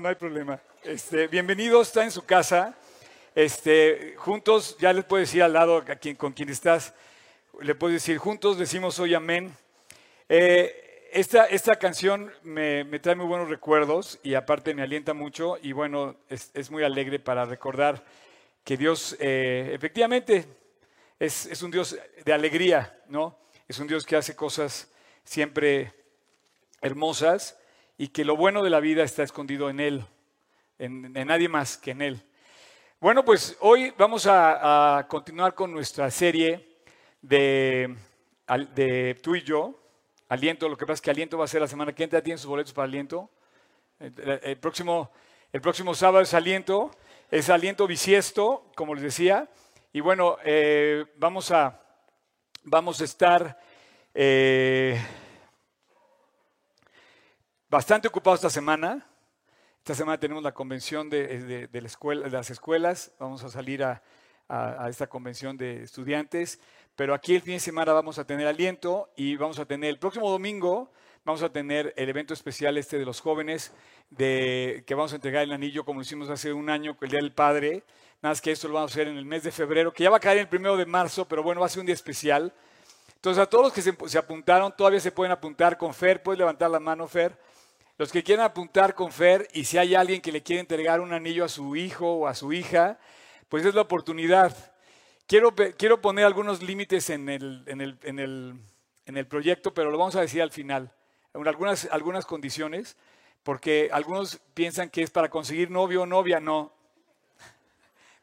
[0.00, 0.58] No hay problema.
[0.82, 2.74] Este, bienvenidos, está en su casa.
[3.34, 6.94] Este, juntos, ya les puedo decir al lado a quien, con quien estás,
[7.60, 9.54] le puedo decir, juntos decimos hoy amén.
[10.26, 15.72] Eh, esta, esta canción me, trae muy buenos recuerdos y aparte me alienta mucho y
[15.72, 18.02] bueno, es, muy alegre para recordar
[18.64, 20.46] que Dios eh, efectivamente
[21.18, 23.36] es un Dios de alegría, ¿no?
[23.68, 24.90] Es un Dios que hace cosas
[25.24, 25.92] siempre
[26.80, 27.59] hermosas
[28.00, 30.02] y que lo bueno de la vida está escondido en Él,
[30.78, 32.22] en, nadie más que en Él.
[32.98, 36.78] Bueno, pues hoy vamos a, continuar con nuestra serie
[37.20, 37.94] de,
[38.74, 39.78] de, tú y yo,
[40.30, 40.66] Aliento.
[40.66, 42.22] Lo que pasa es que Aliento va a ser la semana que entra.
[42.22, 43.28] ¿Tienen sus boletos para Aliento?
[43.98, 45.10] El, próximo,
[45.52, 46.92] el próximo sábado es Aliento.
[47.30, 49.46] Es Aliento bisiesto, como les decía.
[49.92, 51.78] Y bueno, eh, vamos, a,
[52.64, 53.60] vamos a estar...
[54.14, 54.98] Eh,
[57.70, 59.06] bastante ocupado esta semana.
[59.78, 63.12] Esta semana tenemos la convención de, la escuela, de las escuelas.
[63.18, 64.02] Vamos a salir a,
[64.88, 66.58] esta convención de estudiantes.
[66.96, 69.98] Pero aquí el fin de semana vamos a tener aliento y vamos a tener el
[69.98, 70.90] próximo domingo.
[71.24, 73.72] Vamos a tener el evento especial este de los jóvenes,
[74.08, 77.20] de, que vamos a entregar el anillo como lo hicimos hace un año, el Día
[77.20, 77.84] del Padre.
[78.22, 80.10] Nada más que esto lo vamos a hacer en el mes de febrero, que ya
[80.10, 82.52] va a caer el primero de marzo, pero bueno, va a ser un día especial.
[83.14, 86.22] Entonces, a todos los que se, se apuntaron, todavía se pueden apuntar con Fer.
[86.22, 87.36] Puedes levantar la mano, Fer.
[88.00, 91.12] Los que quieran apuntar con Fer y si hay alguien que le quiere entregar un
[91.12, 92.98] anillo a su hijo o a su hija,
[93.50, 94.56] pues es la oportunidad.
[95.26, 98.54] Quiero, quiero poner algunos límites en el, en, el, en, el,
[99.04, 100.90] en el, proyecto, pero lo vamos a decir al final.
[101.34, 102.96] Algunas, algunas condiciones,
[103.42, 106.40] porque algunos piensan que es para conseguir novio o novia.
[106.40, 106.72] No,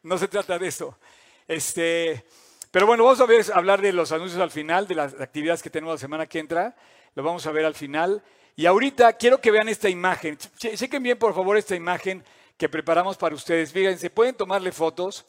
[0.02, 0.98] no se trata de eso.
[1.46, 2.24] Este,
[2.72, 5.70] pero bueno, vamos a ver, hablar de los anuncios al final, de las actividades que
[5.70, 6.74] tenemos la semana que entra.
[7.14, 8.24] Lo vamos a ver al final.
[8.58, 10.36] Y ahorita quiero que vean esta imagen.
[10.36, 12.24] Chequen bien, por favor, esta imagen
[12.56, 13.72] que preparamos para ustedes.
[13.72, 15.24] Fíjense, pueden tomarle fotos.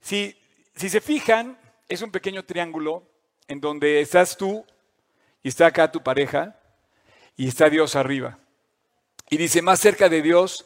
[0.00, 0.34] Si,
[0.74, 1.58] si se fijan,
[1.90, 3.06] es un pequeño triángulo
[3.48, 4.64] en donde estás tú
[5.42, 6.58] y está acá tu pareja
[7.36, 8.38] y está Dios arriba.
[9.28, 10.64] Y dice, más cerca de Dios,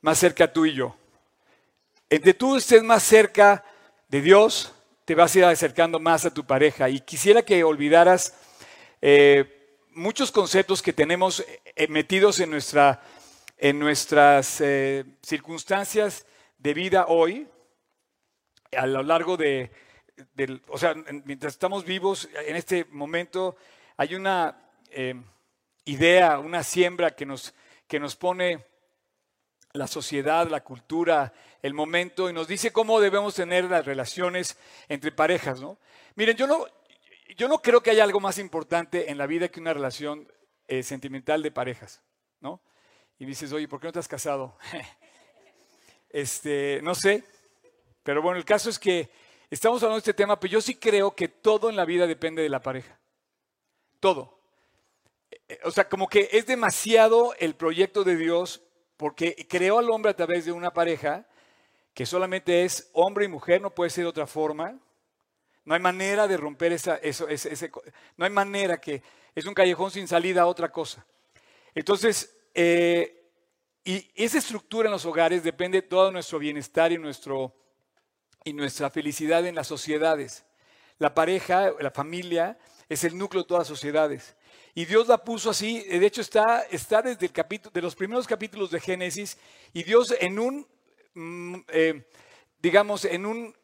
[0.00, 0.94] más cerca tú y yo.
[2.08, 3.64] Entre tú estés más cerca
[4.08, 4.72] de Dios,
[5.04, 6.88] te vas a ir acercando más a tu pareja.
[6.88, 8.32] Y quisiera que olvidaras
[9.00, 9.61] eh,
[9.94, 11.44] muchos conceptos que tenemos
[11.76, 13.02] eh, metidos en, nuestra,
[13.58, 16.26] en nuestras eh, circunstancias
[16.58, 17.48] de vida hoy,
[18.76, 19.70] a lo largo de,
[20.68, 20.94] o sea,
[21.24, 23.56] mientras estamos vivos en este momento,
[23.96, 24.56] hay una
[24.90, 25.14] eh,
[25.84, 27.54] idea, una siembra que nos,
[27.86, 28.64] que nos pone
[29.72, 31.32] la sociedad, la cultura,
[31.62, 34.56] el momento, y nos dice cómo debemos tener las relaciones
[34.88, 35.78] entre parejas, ¿no?
[36.14, 36.66] Miren, yo no,
[37.34, 40.30] yo no creo que haya algo más importante en la vida que una relación
[40.66, 42.02] eh, sentimental de parejas,
[42.40, 42.60] ¿no?
[43.18, 44.56] Y dices, oye, ¿por qué no te has casado?
[46.10, 47.24] este, no sé,
[48.02, 49.10] pero bueno, el caso es que
[49.50, 52.42] estamos hablando de este tema, pero yo sí creo que todo en la vida depende
[52.42, 52.98] de la pareja.
[54.00, 54.40] Todo.
[55.48, 58.62] Eh, o sea, como que es demasiado el proyecto de Dios
[58.96, 61.26] porque creó al hombre a través de una pareja
[61.94, 64.78] que solamente es hombre y mujer, no puede ser de otra forma.
[65.64, 67.70] No hay manera de romper esa, eso, ese,
[68.16, 69.02] no hay manera que
[69.34, 71.06] es un callejón sin salida a otra cosa.
[71.74, 73.22] Entonces, eh,
[73.84, 77.54] y esa estructura en los hogares depende de todo nuestro bienestar y, nuestro,
[78.44, 80.44] y nuestra felicidad en las sociedades.
[80.98, 82.58] La pareja, la familia,
[82.88, 84.36] es el núcleo de todas las sociedades.
[84.74, 88.26] Y Dios la puso así, de hecho está, está desde el capítulo, de los primeros
[88.26, 89.36] capítulos de Génesis,
[89.72, 90.66] y Dios en un,
[91.14, 92.06] mm, eh,
[92.60, 93.56] digamos, en un,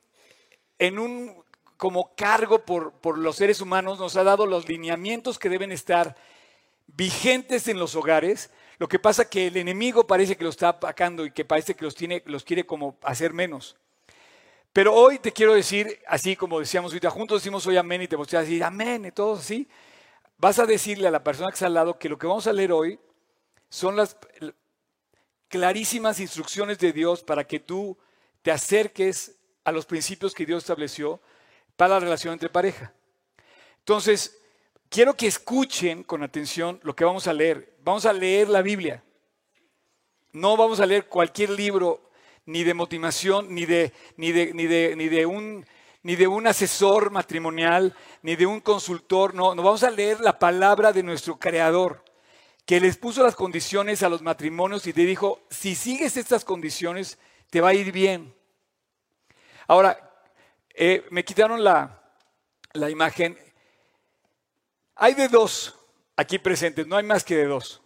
[0.79, 1.45] en un
[1.79, 6.17] como cargo por, por los seres humanos, nos ha dado los lineamientos que deben estar
[6.89, 8.51] vigentes en los hogares.
[8.79, 11.85] Lo que pasa que el enemigo parece que lo está apacando y que parece que
[11.85, 13.77] los, tiene, los quiere como hacer menos.
[14.73, 18.17] Pero hoy te quiero decir, así como decíamos ahorita, juntos decimos hoy amén y te
[18.17, 19.69] voy a decir amén y todos así.
[20.37, 22.53] Vas a decirle a la persona que está al lado que lo que vamos a
[22.53, 22.99] leer hoy
[23.69, 24.17] son las
[25.47, 27.97] clarísimas instrucciones de Dios para que tú
[28.43, 31.21] te acerques a los principios que Dios estableció
[31.79, 32.93] para la relación entre pareja.
[33.79, 34.37] Entonces,
[34.89, 37.77] quiero que escuchen con atención lo que vamos a leer.
[37.85, 39.05] Vamos a leer la Biblia.
[40.33, 42.11] No vamos a leer cualquier libro,
[42.47, 45.65] ni de motivación, ni de, ni de, ni de, ni de un
[46.03, 50.39] ni de un asesor matrimonial, ni de un consultor, no, no vamos a leer la
[50.39, 52.03] palabra de nuestro creador,
[52.65, 57.19] que les puso las condiciones a los matrimonios y te dijo, si sigues estas condiciones,
[57.51, 58.35] te va a ir bien.
[59.67, 60.08] Ahora,
[60.79, 62.03] eh, me quitaron la,
[62.73, 63.39] la imagen.
[64.95, 65.75] Hay de dos
[66.17, 67.83] aquí presentes, no hay más que de dos.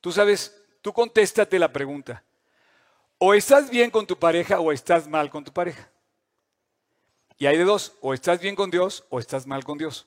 [0.00, 2.22] ¿Tú sabes tú contéstate la pregunta.
[3.18, 5.90] O estás bien con tu pareja o estás mal con tu pareja.
[7.36, 10.06] Y hay de dos, o estás bien con Dios o estás mal con Dios.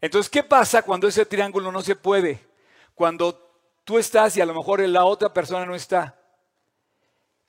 [0.00, 2.44] Entonces, ¿qué pasa cuando ese triángulo no se puede?
[2.94, 3.40] Cuando
[3.84, 6.20] tú estás y a lo mejor la otra persona no está.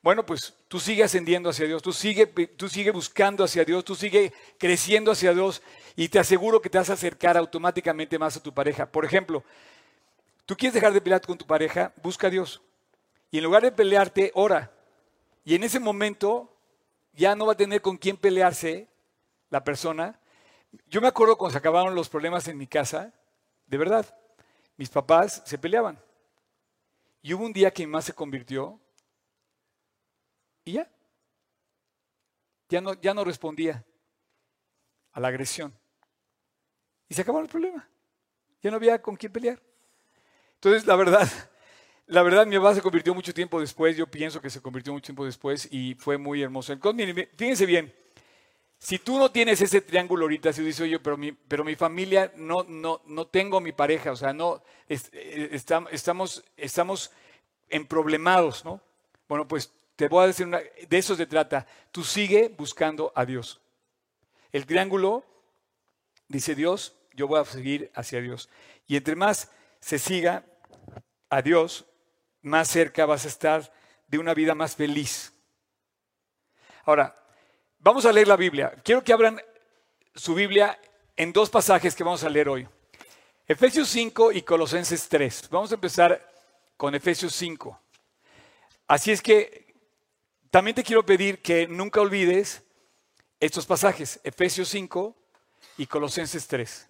[0.05, 3.95] Bueno, pues tú sigues ascendiendo hacia Dios, tú sigues tú sigue buscando hacia Dios, tú
[3.95, 5.63] sigues creciendo hacia Dios
[5.95, 8.85] y te aseguro que te vas a acercar automáticamente más a tu pareja.
[8.85, 9.43] Por ejemplo,
[10.45, 12.61] tú quieres dejar de pelear con tu pareja, busca a Dios.
[13.31, 14.71] Y en lugar de pelearte, ora.
[15.43, 16.55] Y en ese momento
[17.13, 18.87] ya no va a tener con quién pelearse
[19.49, 20.19] la persona.
[20.85, 23.11] Yo me acuerdo cuando se acabaron los problemas en mi casa,
[23.65, 24.05] de verdad,
[24.77, 25.99] mis papás se peleaban.
[27.23, 28.79] Y hubo un día que mi mamá se convirtió
[30.65, 30.91] y ya.
[32.69, 33.85] Ya no, ya no respondía
[35.11, 35.73] a la agresión.
[37.07, 37.87] Y se acabó el problema.
[38.61, 39.61] Ya no había con quién pelear.
[40.55, 41.29] Entonces, la verdad,
[42.07, 43.95] la verdad, mi papá se convirtió mucho tiempo después.
[43.95, 46.73] Yo pienso que se convirtió mucho tiempo después y fue muy hermoso.
[46.73, 47.93] Entonces, fíjense bien.
[48.77, 52.31] Si tú no tienes ese triángulo ahorita, si dices, oye, pero mi, pero mi familia
[52.35, 55.49] no, no, no tengo mi pareja, o sea, no, eh,
[55.91, 57.11] estamos, estamos
[57.69, 58.81] en problemados, ¿no?
[59.27, 61.65] Bueno, pues te voy a decir, una, de eso se trata.
[61.91, 63.61] Tú sigue buscando a Dios.
[64.51, 65.25] El triángulo
[66.27, 68.49] dice Dios, yo voy a seguir hacia Dios.
[68.87, 70.45] Y entre más se siga
[71.29, 71.85] a Dios,
[72.41, 73.71] más cerca vas a estar
[74.07, 75.33] de una vida más feliz.
[76.83, 77.15] Ahora,
[77.85, 78.73] Vamos a leer la Biblia.
[78.83, 79.39] Quiero que abran
[80.15, 80.75] su Biblia
[81.15, 82.67] en dos pasajes que vamos a leer hoy.
[83.47, 85.49] Efesios 5 y Colosenses 3.
[85.51, 86.19] Vamos a empezar
[86.77, 87.79] con Efesios 5.
[88.87, 89.64] Así es que
[90.55, 92.63] también te quiero pedir que nunca olvides
[93.41, 95.13] estos pasajes, Efesios 5
[95.77, 96.87] y Colosenses 3.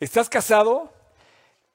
[0.00, 0.90] ¿Estás casado?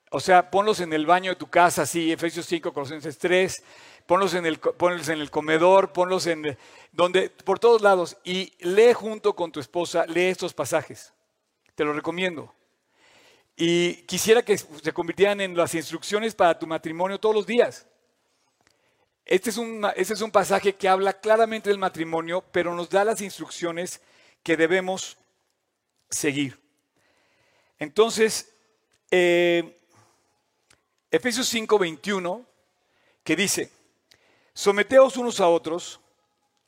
[0.10, 3.63] O sea, ponlos en el baño de tu casa, sí, Efesios 5, Colosenses 3,
[4.07, 6.57] ponlos en el, ponlos en el comedor, ponlos en
[6.92, 11.13] donde, por todos lados, y lee junto con tu esposa, lee estos pasajes.
[11.75, 12.51] Te lo recomiendo.
[13.56, 17.86] Y quisiera que se convirtieran en las instrucciones para tu matrimonio todos los días.
[19.27, 23.03] Este es, un, este es un pasaje que habla claramente del matrimonio, pero nos da
[23.03, 24.00] las instrucciones
[24.41, 25.18] que debemos
[26.09, 26.57] seguir.
[27.77, 28.53] Entonces,
[29.12, 29.77] eh,
[31.12, 32.45] Efesios 5, 21,
[33.25, 33.69] que dice,
[34.53, 36.00] someteos unos a otros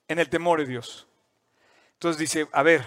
[0.10, 1.08] en el temor de Dios.
[1.94, 2.86] Entonces dice, a ver,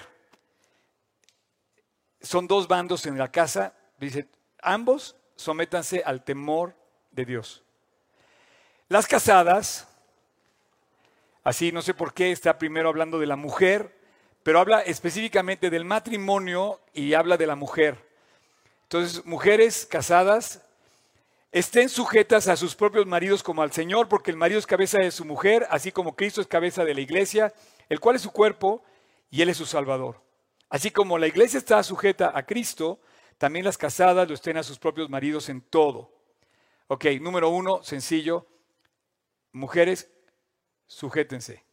[2.21, 4.29] son dos bandos en la casa, dice,
[4.61, 6.77] ambos sométanse al temor
[7.11, 7.63] de Dios.
[8.93, 9.89] Las casadas,
[11.43, 13.99] así no sé por qué está primero hablando de la mujer,
[14.43, 17.97] pero habla específicamente del matrimonio y habla de la mujer.
[18.83, 20.61] Entonces, mujeres casadas,
[21.53, 25.11] estén sujetas a sus propios maridos como al Señor, porque el marido es cabeza de
[25.11, 27.55] su mujer, así como Cristo es cabeza de la iglesia,
[27.89, 28.85] el cual es su cuerpo
[29.31, 30.21] y Él es su Salvador.
[30.69, 33.01] Así como la iglesia está sujeta a Cristo,
[33.39, 36.13] también las casadas lo estén a sus propios maridos en todo.
[36.89, 38.52] Ok, número uno, sencillo.
[39.53, 40.11] Mujeres,
[40.87, 41.65] sujétense.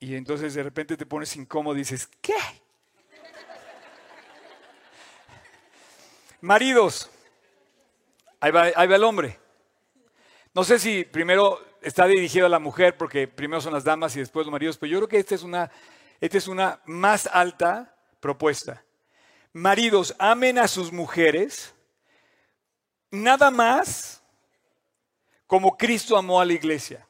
[0.00, 2.34] Y entonces de repente te pones incómodo y dices, ¿qué?
[6.42, 7.10] Maridos,
[8.38, 9.38] ahí va, el hombre.
[10.52, 14.20] No sé si primero está dirigido a la mujer, porque primero son las damas y
[14.20, 15.70] después los maridos, pero yo creo que esta es una,
[16.20, 18.84] esta es una más alta propuesta.
[19.54, 21.73] Maridos, amen a sus mujeres,
[23.14, 24.22] nada más
[25.46, 27.06] como Cristo amó a la iglesia.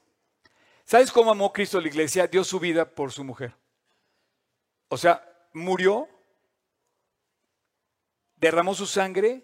[0.84, 2.26] ¿Sabes cómo amó Cristo a la iglesia?
[2.26, 3.54] Dio su vida por su mujer.
[4.88, 6.08] O sea, murió
[8.36, 9.42] derramó su sangre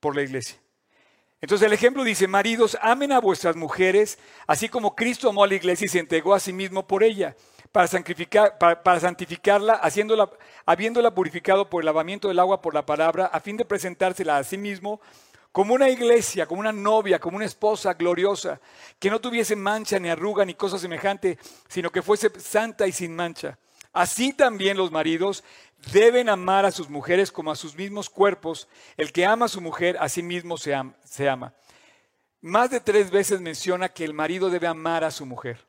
[0.00, 0.58] por la iglesia.
[1.40, 5.54] Entonces el ejemplo dice, maridos, amen a vuestras mujeres, así como Cristo amó a la
[5.54, 7.36] iglesia y se entregó a sí mismo por ella,
[7.70, 10.30] para, santificar, para, santificarla, haciéndola,
[10.64, 14.44] habiéndola purificado por el lavamiento del agua por la palabra, a fin de presentársela a
[14.44, 15.00] sí mismo
[15.52, 18.60] como una iglesia, como una novia, como una esposa gloriosa,
[18.98, 21.38] que no tuviese mancha ni arruga ni cosa semejante,
[21.68, 23.58] sino que fuese santa y sin mancha.
[23.92, 25.42] Así también los maridos
[25.92, 28.68] deben amar a sus mujeres como a sus mismos cuerpos.
[28.96, 31.54] El que ama a su mujer, a sí mismo se ama.
[32.40, 35.66] Más de tres veces menciona que el marido debe amar a su mujer.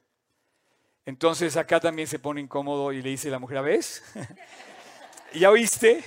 [1.05, 4.03] Entonces acá también se pone incómodo y le dice la mujer, ¿ves?
[5.33, 6.03] ¿Ya oíste?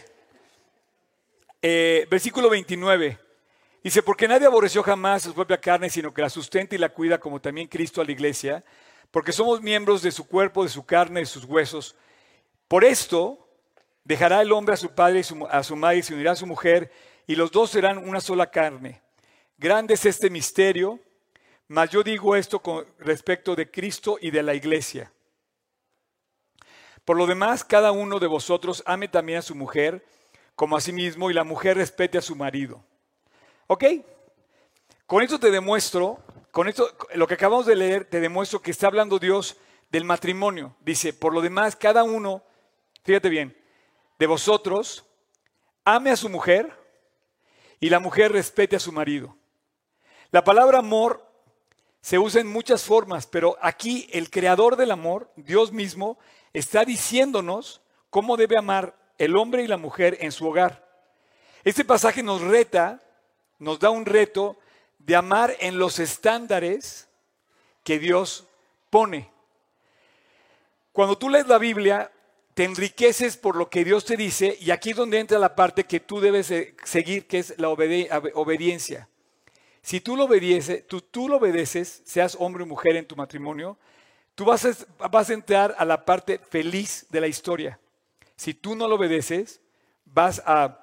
[1.61, 3.19] Eh, versículo 29.
[3.83, 7.19] Dice, porque nadie aborreció jamás su propia carne, sino que la sustenta y la cuida
[7.19, 8.65] como también Cristo a la iglesia,
[9.11, 11.97] porque somos miembros de su cuerpo, de su carne, de sus huesos.
[12.69, 13.43] Por esto,
[14.05, 16.47] Dejará el hombre a su padre y a su madre y se unirá a su
[16.47, 16.91] mujer
[17.27, 19.01] y los dos serán una sola carne.
[19.57, 20.99] Grande es este misterio,
[21.69, 25.13] mas yo digo esto con respecto de Cristo y de la iglesia.
[27.05, 30.05] Por lo demás, cada uno de vosotros ame también a su mujer
[30.57, 32.85] como a sí mismo y la mujer respete a su marido.
[33.73, 33.85] ¿Ok?
[35.07, 36.19] Con esto te demuestro,
[36.51, 39.57] con esto, lo que acabamos de leer, te demuestro que está hablando Dios
[39.89, 40.77] del matrimonio.
[40.81, 42.43] Dice, por lo demás, cada uno,
[43.03, 43.57] fíjate bien,
[44.19, 45.07] de vosotros
[45.87, 46.71] ame a su mujer
[47.81, 49.39] y la mujer respete a su marido.
[50.33, 51.27] La palabra amor
[52.03, 56.19] se usa en muchas formas, pero aquí el creador del amor, Dios mismo,
[56.53, 60.87] está diciéndonos cómo debe amar el hombre y la mujer en su hogar.
[61.65, 63.01] Este pasaje nos reta,
[63.63, 64.59] nos da un reto
[64.99, 67.09] de amar en los estándares
[67.85, 68.45] que Dios
[68.91, 69.31] pone.
[70.93, 72.11] Cuando tú lees la Biblia,
[72.55, 75.85] te enriqueces por lo que Dios te dice y aquí es donde entra la parte
[75.85, 76.53] que tú debes
[76.85, 79.09] seguir, que es la obediencia.
[79.81, 83.79] Si tú lo, obedeces, tú, tú lo obedeces, seas hombre o mujer en tu matrimonio,
[84.35, 87.79] tú vas a, vas a entrar a la parte feliz de la historia.
[88.37, 89.61] Si tú no lo obedeces,
[90.05, 90.81] vas a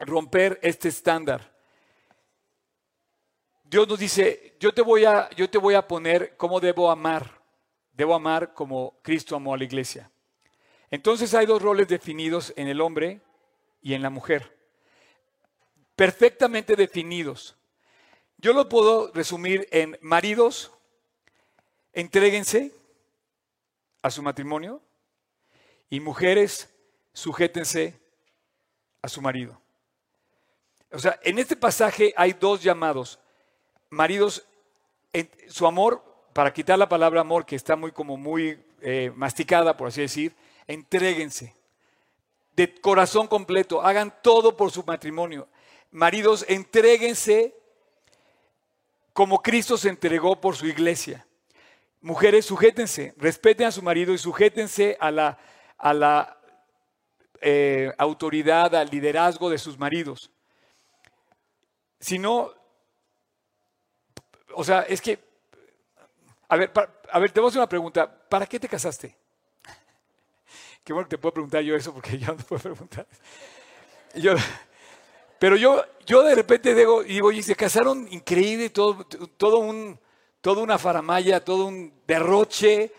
[0.00, 1.51] romper este estándar.
[3.72, 7.40] Dios nos dice, yo te voy a, yo te voy a poner cómo debo amar.
[7.94, 10.10] Debo amar como Cristo amó a la iglesia.
[10.90, 13.22] Entonces hay dos roles definidos en el hombre
[13.80, 14.58] y en la mujer.
[15.96, 17.56] Perfectamente definidos.
[18.36, 20.70] Yo lo puedo resumir en maridos,
[21.94, 22.74] entréguense
[24.02, 24.82] a su matrimonio
[25.88, 26.68] y mujeres,
[27.14, 27.98] sujétense
[29.00, 29.58] a su marido.
[30.90, 33.18] O sea, en este pasaje hay dos llamados.
[33.92, 34.46] Maridos,
[35.48, 39.88] su amor, para quitar la palabra amor, que está muy como muy eh, masticada, por
[39.88, 40.34] así decir,
[40.66, 41.54] entréguense
[42.56, 45.46] de corazón completo, hagan todo por su matrimonio.
[45.90, 47.54] Maridos, entréguense
[49.12, 51.26] como Cristo se entregó por su iglesia.
[52.00, 55.38] Mujeres, sujétense, respeten a su marido y sujétense a la,
[55.76, 56.40] a la
[57.42, 60.30] eh, autoridad, al liderazgo de sus maridos.
[62.00, 62.61] Si no,
[64.54, 65.18] o sea, es que,
[66.48, 66.70] a ver,
[67.10, 68.10] a ver, te voy a hacer una pregunta.
[68.28, 69.14] ¿Para qué te casaste?
[70.84, 73.06] Qué bueno que te puedo preguntar yo eso porque yo no te puedo preguntar.
[74.14, 74.34] Yo,
[75.38, 79.04] pero yo, yo de repente digo, digo, oye, se casaron increíble, todo,
[79.36, 79.98] todo un,
[80.40, 82.92] toda una faramaya, todo un derroche,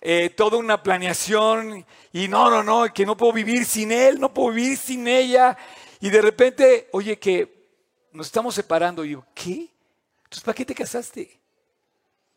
[0.00, 4.32] eh, toda una planeación, y no, no, no, que no puedo vivir sin él, no
[4.32, 5.56] puedo vivir sin ella.
[6.00, 7.68] Y de repente, oye, que
[8.12, 9.04] nos estamos separando.
[9.04, 9.68] Y digo, ¿qué?
[10.26, 11.40] Entonces, ¿para qué te casaste?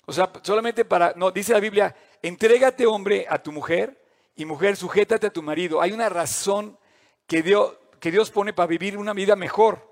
[0.06, 4.04] O sea, solamente para, no, dice la Biblia, entrégate hombre a tu mujer
[4.36, 5.82] y mujer, sujétate a tu marido.
[5.82, 6.78] Hay una razón
[7.28, 9.90] que Dios, que Dios pone para vivir una vida mejor.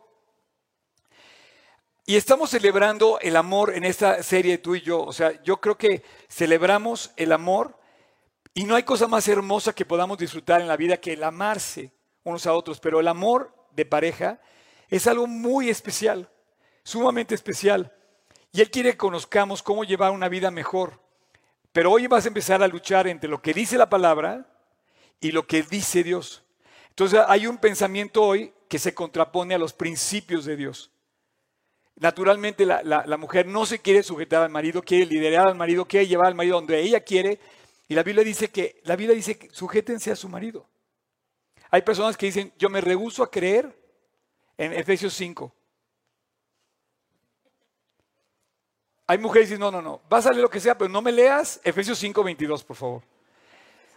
[2.06, 5.04] Y estamos celebrando el amor en esta serie tú y yo.
[5.04, 7.77] O sea, yo creo que celebramos el amor
[8.54, 11.92] y no hay cosa más hermosa que podamos disfrutar en la vida que el amarse
[12.24, 12.80] unos a otros.
[12.80, 14.39] Pero el amor de pareja
[14.88, 16.30] es algo muy especial,
[16.88, 17.91] sumamente especial.
[18.53, 21.01] Y Él quiere que conozcamos cómo llevar una vida mejor.
[21.74, 24.48] Pero hoy vas a empezar a luchar entre lo que dice la palabra
[25.20, 26.44] y lo que dice Dios.
[26.88, 30.89] Entonces hay un pensamiento hoy que se contrapone a los principios de Dios.
[31.98, 36.27] Naturalmente la, mujer no se quiere sujetar al marido, quiere liderar al marido, quiere llevar
[36.27, 37.38] al marido donde ella quiere.
[37.89, 40.65] Y la Biblia dice que, la Biblia dice que sujétense a su marido.
[41.70, 43.77] Hay personas que dicen, yo me rehuso a creer
[44.58, 45.53] en Efesios 5.
[49.08, 51.02] Hay mujeres que dicen, no, no, no, vas a leer lo que sea, pero no
[51.02, 53.04] me leas Efesios 5, 22, por favor.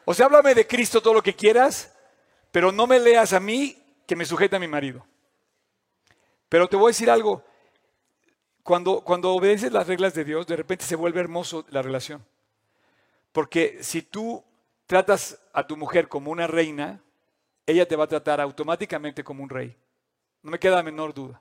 [0.05, 1.93] O sea, háblame de Cristo todo lo que quieras,
[2.53, 3.77] pero no me leas a mí
[4.07, 5.05] que me sujeta a mi marido.
[6.49, 7.45] Pero te voy a decir algo,
[8.63, 12.25] cuando, cuando obedeces las reglas de Dios, de repente se vuelve hermoso la relación.
[13.33, 14.45] Porque si tú
[14.87, 17.01] tratas a tu mujer como una reina,
[17.67, 19.77] ella te va a tratar automáticamente como un rey.
[20.43, 21.41] No me queda la menor duda.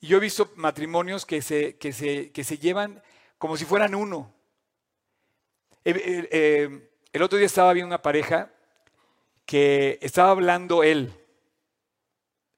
[0.00, 3.02] Y yo he visto matrimonios que se, que se, que se llevan
[3.38, 4.32] como si fueran uno.
[5.84, 8.50] Eh, eh, eh, el otro día estaba viendo una pareja
[9.44, 11.12] que estaba hablando él.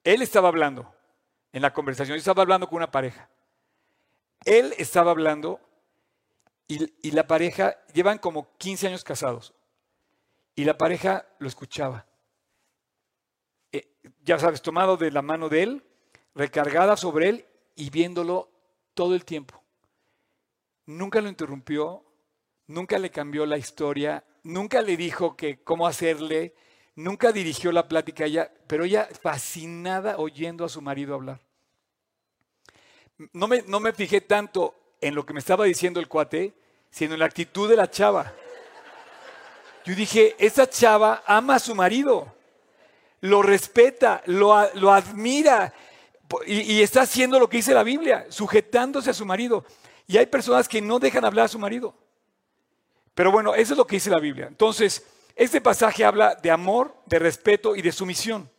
[0.04, 0.95] Él estaba hablando
[1.52, 2.16] en la conversación.
[2.16, 3.28] Yo estaba hablando con una pareja.
[4.45, 5.61] Él estaba hablando
[6.66, 9.54] y, la pareja, llevan como 15 años casados.
[10.54, 12.07] Y la pareja lo escuchaba.
[14.23, 15.88] Ya sabes, tomado de la mano de él,
[16.38, 18.49] recargada sobre él y viéndolo
[18.95, 19.62] todo el tiempo.
[20.87, 22.02] Nunca lo interrumpió,
[22.66, 26.54] nunca le cambió la historia, nunca le dijo que cómo hacerle,
[26.99, 31.38] Nunca dirigió la plática ella, pero ella fascinada oyendo a su marido hablar.
[33.33, 36.54] No me, no me fijé tanto en lo que me estaba diciendo el cuate,
[36.90, 38.33] sino en la actitud de la chava.
[39.85, 42.35] Yo dije, esa chava ama a su marido,
[43.21, 45.73] lo respeta, lo, lo admira
[46.47, 49.64] y, está haciendo lo que dice la Biblia, sujetándose a su marido.
[50.06, 51.94] Y hay personas que no dejan hablar a su marido.
[53.14, 54.47] Pero bueno, eso es lo que dice la Biblia.
[54.47, 55.04] Entonces,
[55.35, 58.50] este pasaje habla de amor, de respeto y de sumisión.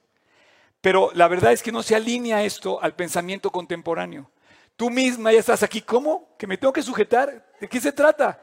[0.82, 4.30] Pero la verdad es que no se alinea esto al pensamiento contemporáneo.
[4.76, 6.36] Tú misma ya estás aquí, ¿cómo?
[6.38, 7.52] ¿Que me tengo que sujetar?
[7.60, 8.42] ¿De qué se trata?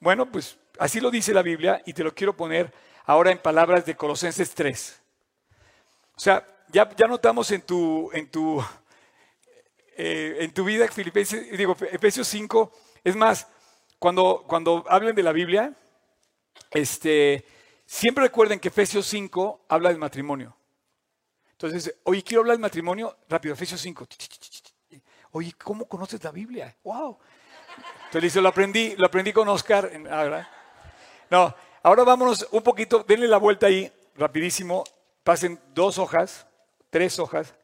[0.00, 2.72] Bueno, pues así lo dice la Biblia y te lo quiero poner
[3.06, 5.00] ahora en palabras de Colosenses 3.
[6.14, 8.62] O sea, ya, notamos en tu, en tu,
[9.96, 12.72] eh, en tu vida, Filipenses, digo, Efesios 5,
[13.04, 13.46] es más,
[13.98, 15.74] cuando, cuando hablen de la Biblia,
[16.70, 17.44] este,
[17.86, 20.56] siempre recuerden que Efesios 5 habla del matrimonio.
[21.52, 24.06] Entonces, oye, quiero hablar del matrimonio, rápido, Efesios 5.
[25.32, 26.76] Oye, ¿cómo conoces la Biblia?
[26.84, 27.18] ¡Wow!
[28.04, 29.90] Entonces dice, lo aprendí, lo aprendí con Oscar.
[30.10, 30.48] Ah,
[31.30, 34.84] no, ahora vámonos un poquito, denle la vuelta ahí, rapidísimo.
[35.22, 36.46] Pasen dos hojas,
[36.90, 37.54] tres hojas,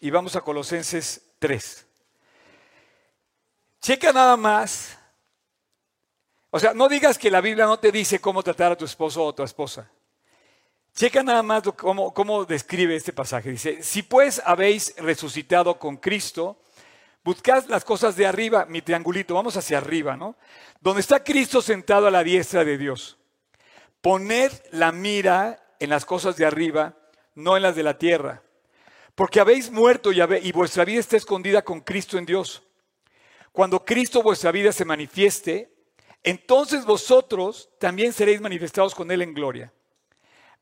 [0.00, 1.86] y vamos a Colosenses 3.
[3.80, 4.98] Checa nada más.
[6.50, 9.24] O sea, no digas que la Biblia no te dice cómo tratar a tu esposo
[9.24, 9.90] o a tu esposa.
[10.94, 13.50] Checa nada más cómo, cómo describe este pasaje.
[13.50, 16.60] Dice, si pues habéis resucitado con Cristo,
[17.28, 20.36] Buscad las cosas de arriba, mi triangulito, vamos hacia arriba, ¿no?
[20.80, 23.18] Donde está Cristo sentado a la diestra de Dios.
[24.00, 26.96] Poned la mira en las cosas de arriba,
[27.38, 28.42] no en las de la tierra.
[29.14, 32.62] Porque habéis muerto y, vuestra vida está escondida con Cristo en Dios.
[33.52, 35.72] Cuando Cristo vuestra vida se manifieste,
[36.22, 39.72] entonces vosotros también seréis manifestados con Él en gloria.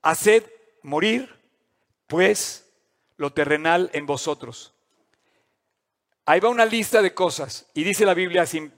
[0.02, 0.44] Haced
[0.82, 1.34] morir,
[2.06, 2.72] pues,
[3.16, 4.76] lo terrenal en vosotros
[6.28, 8.72] Ahí va una lista de cosas y dice la Biblia sin,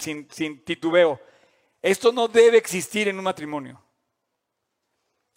[0.64, 1.18] titubeo,
[1.80, 3.82] esto no debe existir en un matrimonio.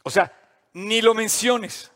[0.04, 0.38] O sea,
[0.74, 1.90] ni lo menciones.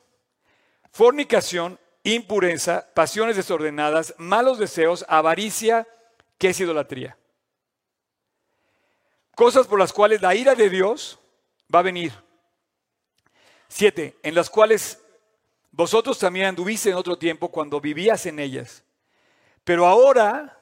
[0.96, 5.86] Fornicación, impureza, pasiones desordenadas, malos deseos, avaricia,
[6.38, 7.18] que es idolatría.
[9.36, 11.20] Cosas por las cuales la ira de Dios
[11.74, 12.14] va a venir.
[13.68, 15.02] Siete, en las cuales
[15.72, 18.86] vosotros también anduviste en otro tiempo cuando vivías en ellas
[19.66, 20.58] pero ahora,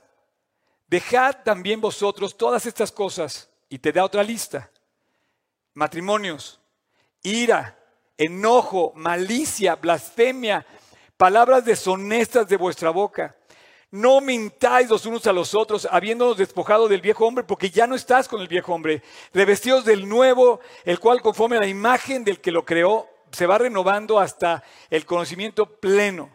[0.87, 3.49] dejad también vosotros todas estas cosas.
[3.69, 4.71] Y te da otra lista.
[5.73, 6.59] Matrimonios,
[7.21, 7.77] ira,
[8.17, 10.65] enojo, malicia, blasfemia,
[11.17, 13.35] palabras deshonestas de vuestra boca.
[13.91, 17.95] No mintáis los unos a los otros, habiéndonos despojado del viejo hombre, porque ya no
[17.95, 19.03] estás con el viejo hombre.
[19.33, 23.57] Revestidos del nuevo, el cual conforme a la imagen del que lo creó, se va
[23.57, 26.29] renovando hasta el conocimiento pleno,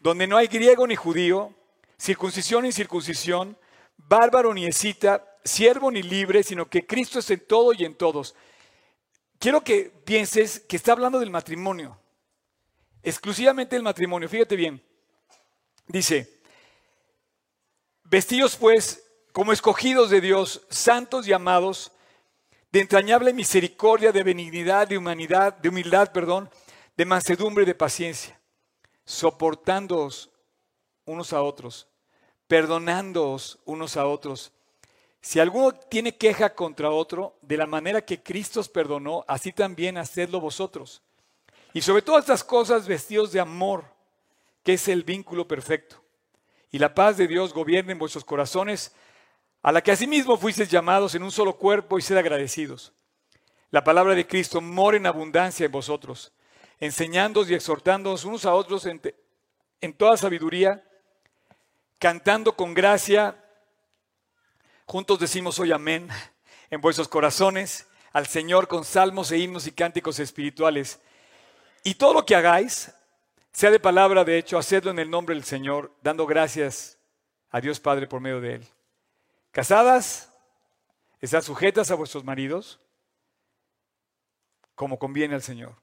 [0.00, 1.54] donde no hay griego ni judío,
[1.96, 3.56] circuncisión ni circuncisión,
[3.96, 8.34] bárbaro ni escita, siervo ni libre, sino que Cristo es en todo y en todos.
[9.38, 11.98] Quiero que pienses que está hablando del matrimonio,
[13.02, 14.28] exclusivamente del matrimonio.
[14.28, 14.82] Fíjate bien,
[15.86, 16.40] dice,
[18.04, 21.92] vestidos pues como escogidos de Dios, santos y amados,
[22.72, 26.50] de entrañable misericordia, de benignidad, de humanidad, de humildad, perdón,
[26.96, 28.38] de mansedumbre y de paciencia,
[29.04, 30.30] soportándoos
[31.04, 31.86] unos a otros,
[32.48, 34.52] perdonándoos unos a otros.
[35.20, 39.98] Si alguno tiene queja contra otro, de la manera que Cristo os perdonó, así también
[39.98, 41.02] hacedlo vosotros.
[41.72, 43.84] Y sobre todas estas cosas, vestidos de amor,
[44.62, 46.02] que es el vínculo perfecto.
[46.70, 48.94] Y la paz de Dios gobierne en vuestros corazones,
[49.62, 52.92] a la que asimismo fuisteis llamados en un solo cuerpo y sed agradecidos.
[53.70, 56.32] La palabra de Cristo mora en abundancia en vosotros,
[56.80, 59.00] enseñándoos y exhortándoos unos a otros en,
[59.80, 60.84] en toda sabiduría
[61.98, 63.44] cantando con gracia.
[64.90, 66.08] Juntos decimos hoy amén
[66.70, 70.98] en vuestros corazones al Señor con salmos e himnos y cánticos espirituales.
[71.84, 72.90] Y todo lo que hagáis,
[73.52, 76.98] sea de palabra, de hecho, hacedlo en el nombre del Señor, dando gracias
[77.50, 78.66] a Dios Padre por medio de Él.
[79.50, 80.32] Casadas,
[81.20, 82.80] están sujetas a vuestros maridos
[84.74, 85.74] como conviene al Señor.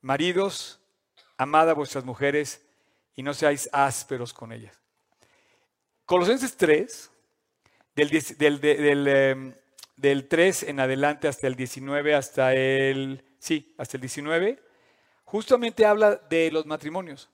[0.00, 0.80] Maridos,
[1.36, 2.64] amad a vuestras mujeres
[3.14, 4.80] y no seáis ásperos con ellas.
[6.06, 7.10] Colosenses 3,
[7.96, 8.60] del,
[9.96, 14.62] del, 3 em, en adelante hasta el 19, hasta el, sí, hasta el 19,
[15.24, 17.30] justamente habla de los matrimonios.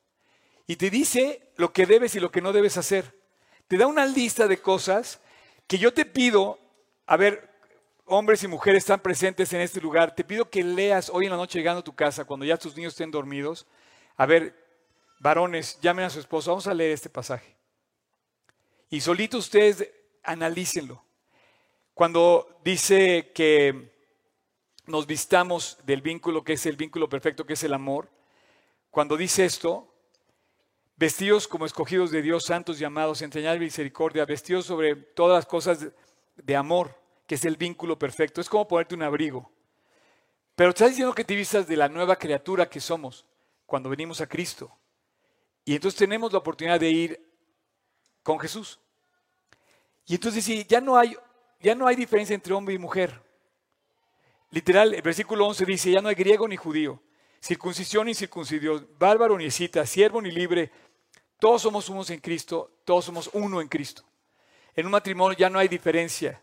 [0.68, 3.12] Y te dice lo que debes y lo que no debes hacer.
[3.66, 5.20] Te da una lista de cosas
[5.66, 6.60] que yo te pido,
[7.06, 7.50] a ver,
[8.06, 11.36] hombres y mujeres están presentes en este lugar, te pido que leas hoy en la
[11.36, 13.66] noche llegando a tu casa, cuando ya tus niños estén dormidos.
[14.16, 14.54] A ver,
[15.18, 17.56] varones, llamen a su esposo, vamos a leer este pasaje.
[18.90, 19.90] Y solito ustedes
[20.22, 21.02] analícenlo.
[21.94, 23.92] Cuando dice que
[24.86, 28.08] nos vistamos del vínculo que es el vínculo perfecto, que es el amor,
[28.90, 29.92] cuando dice esto,
[30.96, 35.88] vestidos como escogidos de Dios, santos llamados, entrañar misericordia, vestidos sobre todas las cosas
[36.36, 36.94] de amor,
[37.26, 38.40] que es el vínculo perfecto.
[38.40, 39.50] Es como ponerte un abrigo.
[40.54, 43.24] Pero estás diciendo que te vistas de la nueva criatura que somos
[43.64, 44.76] cuando venimos a Cristo.
[45.64, 47.32] Y entonces tenemos la oportunidad de ir
[48.22, 48.78] con Jesús.
[50.06, 51.16] Y entonces sí, ya no hay,
[51.60, 53.22] ya no hay diferencia entre hombre y mujer.
[54.50, 57.00] Literal, el versículo 11 dice, ya no hay griego ni judío,
[57.40, 60.70] circuncisión ni circuncidio, bárbaro ni cita, siervo ni libre,
[61.38, 64.04] todos somos unos en Cristo, todos somos uno en Cristo.
[64.76, 66.40] En un matrimonio ya no hay diferencia.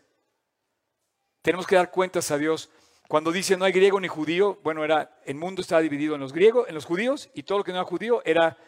[1.40, 2.68] Tenemos que dar cuentas a Dios.
[3.08, 6.32] Cuando dice no hay griego ni judío, bueno, era el mundo estaba dividido en los
[6.32, 8.58] griegos, en los judíos, y todo lo que no era judío era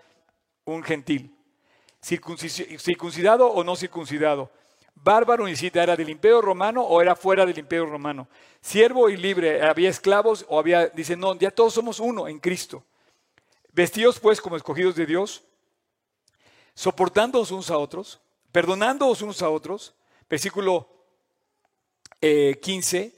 [0.64, 1.36] un gentil.
[2.00, 4.50] Circuncidado o no circuncidado.
[4.94, 8.28] Bárbaro ni cita, era del imperio romano o era fuera del imperio romano.
[8.60, 12.84] Siervo y libre, había esclavos o había, dice, no, ya todos somos uno en Cristo.
[13.72, 15.42] Vestidos pues como escogidos de Dios,
[16.74, 18.20] soportándoos unos a otros,
[18.52, 19.94] perdonándoos unos a otros.
[20.28, 20.88] Versículo
[22.20, 23.12] 15 eh,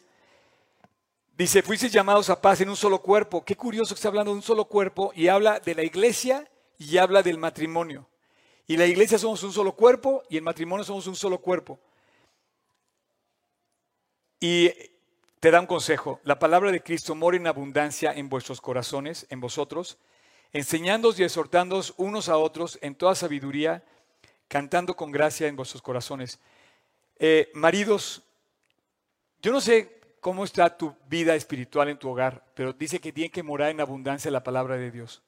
[1.37, 3.45] dice, fuisteis llamados a paz en un solo cuerpo.
[3.45, 6.97] Qué curioso que está hablando de un solo cuerpo y habla de la iglesia y
[6.97, 8.09] habla del matrimonio.
[8.67, 11.79] Y la iglesia somos un solo cuerpo y el matrimonio somos un solo cuerpo.
[14.41, 14.71] Y
[15.41, 16.21] te da un consejo.
[16.25, 19.99] La palabra de Cristo mora en abundancia en vuestros corazones, en vosotros,
[20.53, 23.85] enseñándoos y exhortándoos unos a otros en toda sabiduría,
[24.49, 26.39] cantando con gracia en vuestros corazones.
[27.19, 28.23] Eh, maridos,
[29.43, 33.31] yo no sé cómo está tu vida espiritual en tu hogar, pero dice que tiene
[33.31, 35.23] que morar en abundancia la palabra de Dios.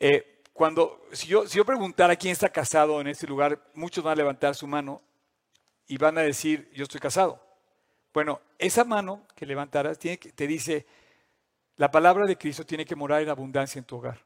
[0.00, 4.12] Eh, cuando, si yo, si yo preguntara quién está casado en este lugar, muchos van
[4.12, 5.00] a levantar su mano
[5.86, 7.42] y van a decir, yo estoy casado.
[8.12, 10.84] Bueno, esa mano que levantaras tiene que, te dice,
[11.76, 14.22] la palabra de Cristo tiene que morar en abundancia en tu hogar.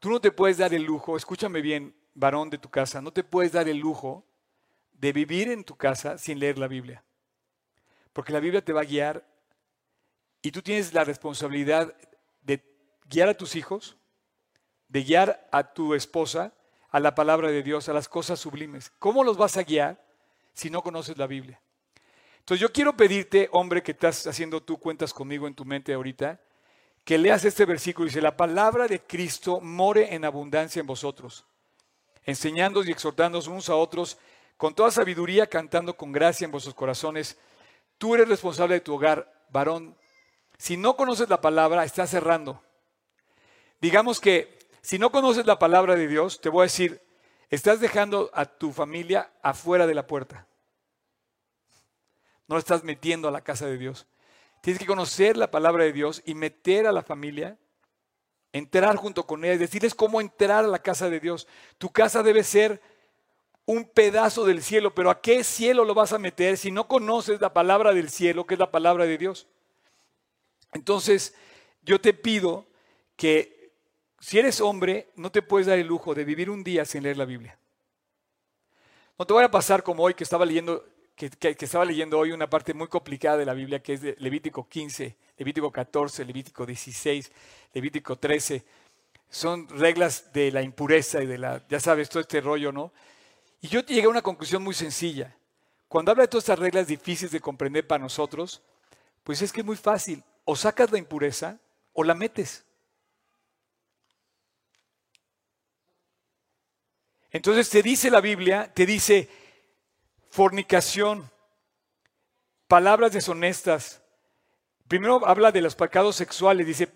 [0.00, 3.22] Tú no te puedes dar el lujo, escúchame bien, varón de tu casa, no te
[3.22, 4.26] puedes dar el lujo
[4.90, 7.04] de vivir en tu casa sin leer la Biblia.
[8.12, 9.24] Porque la Biblia te va a guiar
[10.42, 11.94] y tú tienes la responsabilidad
[12.40, 12.60] de
[13.08, 13.96] guiar a tus hijos,
[14.92, 16.52] de guiar a tu esposa
[16.90, 18.92] a la palabra de Dios, a las cosas sublimes.
[18.98, 20.04] ¿Cómo los vas a guiar
[20.52, 21.58] si no conoces la Biblia?
[22.40, 26.38] Entonces yo quiero pedirte, hombre, que estás haciendo tú cuentas conmigo en tu mente ahorita,
[27.04, 28.06] que leas este versículo.
[28.06, 31.46] Dice, la palabra de Cristo more en abundancia en vosotros,
[32.24, 34.18] enseñándoos y exhortándoos unos a otros,
[34.58, 37.38] con toda sabiduría, cantando con gracia en vuestros corazones.
[37.96, 39.96] Tú eres responsable de tu hogar, varón.
[40.58, 42.62] Si no conoces la palabra, estás cerrando.
[43.80, 47.00] Digamos que si no conoces la palabra de Dios, te voy a decir,
[47.50, 50.48] estás dejando a tu familia afuera de la puerta.
[52.48, 54.06] No estás metiendo a la casa de Dios.
[54.60, 57.56] Tienes que conocer la palabra de Dios y meter a la familia,
[58.52, 61.46] entrar junto con ella, decirles cómo entrar a la casa de Dios.
[61.78, 62.82] Tu casa debe ser
[63.64, 67.40] un pedazo del cielo, pero ¿a qué cielo lo vas a meter si no conoces
[67.40, 69.46] la palabra del cielo, que es la palabra de Dios?
[70.72, 71.34] Entonces,
[71.82, 72.66] yo te pido
[73.16, 73.61] que
[74.22, 77.16] si eres hombre, no te puedes dar el lujo de vivir un día sin leer
[77.16, 77.58] la Biblia.
[79.18, 80.84] No te vaya a pasar como hoy que estaba leyendo
[81.16, 84.68] que, estaba leyendo hoy una parte muy complicada de la Biblia, que es de Levítico
[84.68, 87.32] 15, Levítico 14, Levítico 16,
[87.74, 88.64] Levítico 13.
[89.28, 92.92] Son reglas de la impureza y de la, ya sabes, todo este rollo, ¿no?
[93.60, 95.36] Y yo llegué a una conclusión muy sencilla.
[95.88, 98.62] Cuando habla de todas estas reglas difíciles de comprender para nosotros,
[99.24, 100.22] pues es que es muy fácil.
[100.44, 101.58] O sacas la impureza
[101.92, 102.64] o la metes.
[107.32, 109.28] Entonces te dice la Biblia, te dice,
[110.30, 111.30] fornicación,
[112.68, 114.02] palabras deshonestas.
[114.86, 116.92] Primero habla de los pecados sexuales, dice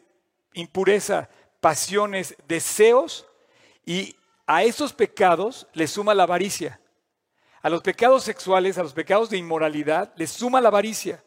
[0.53, 1.29] impureza,
[1.61, 3.27] pasiones, deseos,
[3.85, 6.81] y a esos pecados le suma la avaricia.
[7.62, 11.22] A los pecados sexuales, a los pecados de inmoralidad, le suma la avaricia.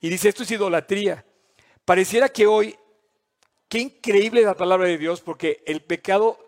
[0.00, 1.24] Y dice, esto es idolatría.
[1.84, 2.76] Pareciera que hoy,
[3.68, 6.38] qué increíble la palabra de Dios, porque el pecado,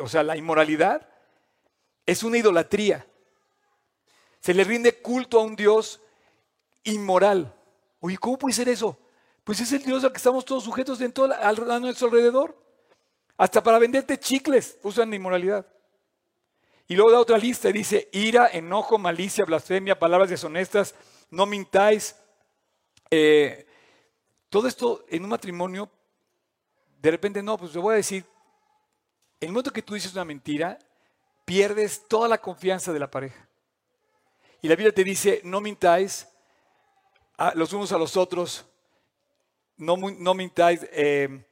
[0.00, 1.08] o sea, la inmoralidad,
[2.06, 3.06] es una idolatría.
[4.40, 6.00] Se le rinde culto a un Dios
[6.84, 7.54] inmoral.
[8.00, 8.98] Oye, ¿cómo puede ser eso?
[9.44, 12.56] Pues es el Dios al que estamos todos sujetos en todo, a nuestro alrededor.
[13.36, 15.66] Hasta para venderte chicles usan inmoralidad.
[16.88, 20.94] Y luego da otra lista y dice, ira, enojo, malicia, blasfemia, palabras deshonestas,
[21.30, 22.16] no mintáis.
[23.10, 23.66] Eh,
[24.48, 25.88] todo esto en un matrimonio,
[27.00, 28.24] de repente no, pues te voy a decir,
[29.40, 30.78] el momento que tú dices una mentira,
[31.44, 33.48] pierdes toda la confianza de la pareja.
[34.62, 36.28] Y la Biblia te dice, no mintáis
[37.54, 38.66] los unos a los otros,
[39.78, 41.44] no, no mintáis, eh,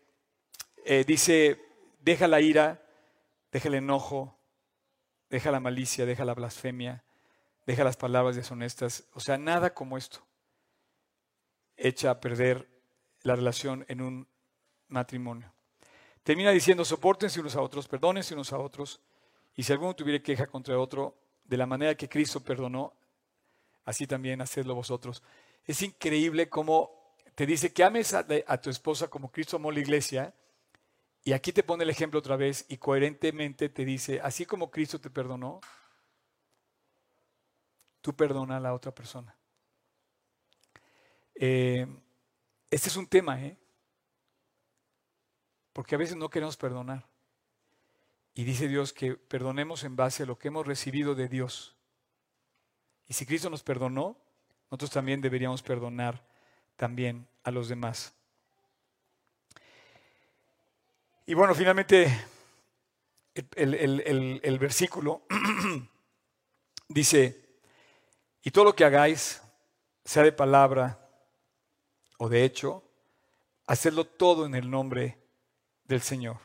[0.85, 1.59] eh, dice,
[2.01, 2.83] deja la ira,
[3.51, 4.39] deja el enojo,
[5.31, 7.03] deja la malicia, deja la blasfemia,
[7.67, 9.05] deja las palabras deshonestas.
[9.15, 10.21] O sea, nada como esto
[11.77, 12.69] echa a perder
[13.23, 14.29] la relación en un
[14.89, 15.53] matrimonio.
[16.29, 19.01] Termina diciendo, soportense unos a otros, perdónense unos a otros,
[19.57, 22.93] y si alguno tuviera queja contra otro, de la manera que Cristo perdonó,
[23.87, 25.23] así también hacedlo vosotros.
[25.65, 28.27] Es increíble cómo te dice que ames a,
[28.61, 30.35] tu esposa como Cristo amó la iglesia,
[31.25, 35.01] y aquí te pone el ejemplo otra vez, y coherentemente te dice, así como Cristo
[35.01, 35.63] te perdonó,
[38.03, 39.35] tú perdona a la otra persona.
[41.37, 41.87] Eh,
[42.71, 43.57] este es un tema, ¿eh?
[45.79, 47.07] Porque a veces no queremos perdonar.
[48.35, 51.77] Y dice Dios que perdonemos en base a lo que hemos recibido de Dios.
[53.07, 54.17] Y si Cristo nos perdonó,
[54.65, 56.27] nosotros también deberíamos perdonar
[56.75, 58.13] también a los demás.
[61.27, 62.13] Y bueno, finalmente
[63.55, 65.23] el, versículo
[66.89, 67.41] dice,
[68.43, 69.41] y todo lo que hagáis,
[70.05, 71.09] sea de palabra
[72.17, 72.83] o de hecho,
[73.69, 75.28] hacedlo todo en el nombre
[75.89, 76.37] del Señor.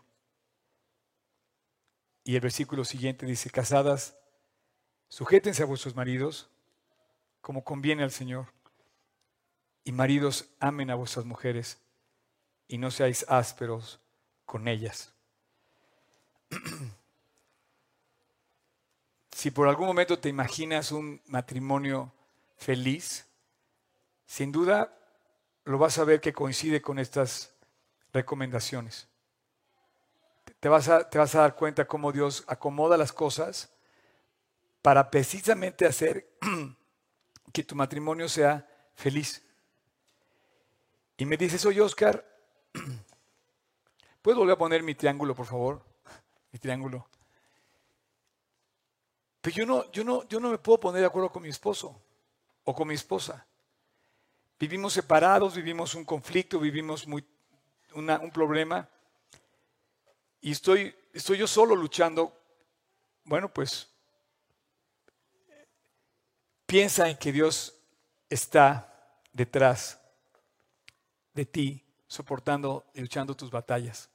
[2.24, 4.18] Y el versículo siguiente dice, casadas,
[5.10, 6.50] sujétense a vuestros maridos
[7.42, 8.48] como conviene al Señor.
[9.84, 11.78] Y maridos, amen a vuestras mujeres
[12.70, 14.00] y no seáis ásperos
[14.46, 15.14] con ellas.
[19.32, 22.14] si por algún momento te imaginas un matrimonio
[22.56, 23.28] feliz,
[24.26, 24.98] sin duda
[25.66, 27.54] lo vas a ver que coincide con estas
[28.14, 29.10] recomendaciones
[30.60, 33.74] te vas, a, te vas a dar cuenta cómo Dios acomoda las cosas
[34.82, 36.30] para precisamente hacer
[37.54, 39.46] que tu matrimonio sea feliz.
[41.18, 42.26] Y me dices, oye Oscar,
[44.22, 45.82] ¿puedo volver a poner mi triángulo, por favor?
[46.52, 47.08] Mi triángulo.
[49.42, 52.02] Pero yo no, yo no, yo no me puedo poner de acuerdo con mi esposo
[52.64, 53.46] o con mi esposa.
[54.60, 57.26] Vivimos separados, vivimos un conflicto, vivimos muy,
[57.96, 58.88] un problema
[60.44, 62.38] y estoy, estoy yo solo luchando,
[63.24, 63.90] bueno, pues
[66.66, 67.74] piensa en que Dios
[68.30, 68.94] está
[69.32, 70.02] detrás
[71.34, 74.10] de ti, soportando y luchando tus batallas.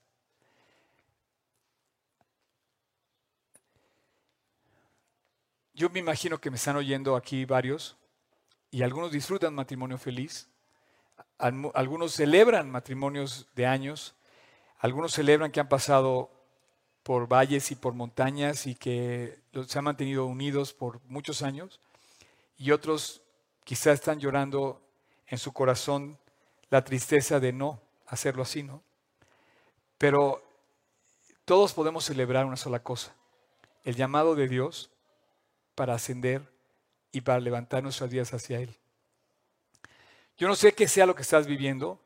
[5.73, 7.97] Yo me imagino que me están oyendo aquí varios
[8.71, 10.47] y algunos disfrutan matrimonio feliz,
[11.39, 14.15] algunos celebran matrimonios de años,
[14.79, 16.31] algunos celebran que han pasado
[17.03, 21.81] por valles y por montañas y que se han mantenido unidos por muchos años.
[22.57, 23.23] Y otros
[23.65, 24.81] quizás están llorando
[25.27, 26.19] en su corazón
[26.71, 28.83] la tristeza de no hacerlo así, ¿no?
[29.97, 30.43] Pero
[31.45, 33.15] todos podemos celebrar una sola cosa,
[33.85, 34.91] el llamado de Dios
[35.75, 36.43] para ascender
[37.11, 38.77] y para levantar nuestras vidas hacia Él.
[40.37, 42.01] Yo no sé qué sea lo que estás viviendo,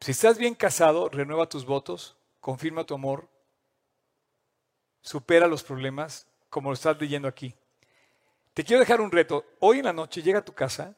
[0.00, 3.28] si estás bien casado, renueva tus votos, confirma tu amor,
[5.00, 7.54] supera los problemas, como lo estás leyendo aquí.
[8.54, 9.44] Te quiero dejar un reto.
[9.60, 10.96] Hoy en la noche llega a tu casa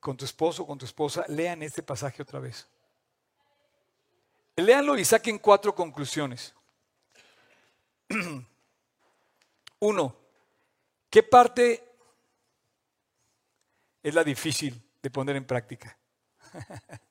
[0.00, 2.68] con tu esposo o con tu esposa, lean este pasaje otra vez.
[4.56, 6.54] Léanlo y saquen cuatro conclusiones.
[9.80, 10.16] Uno,
[11.10, 11.84] ¿qué parte
[14.02, 15.98] es la difícil de poner en práctica?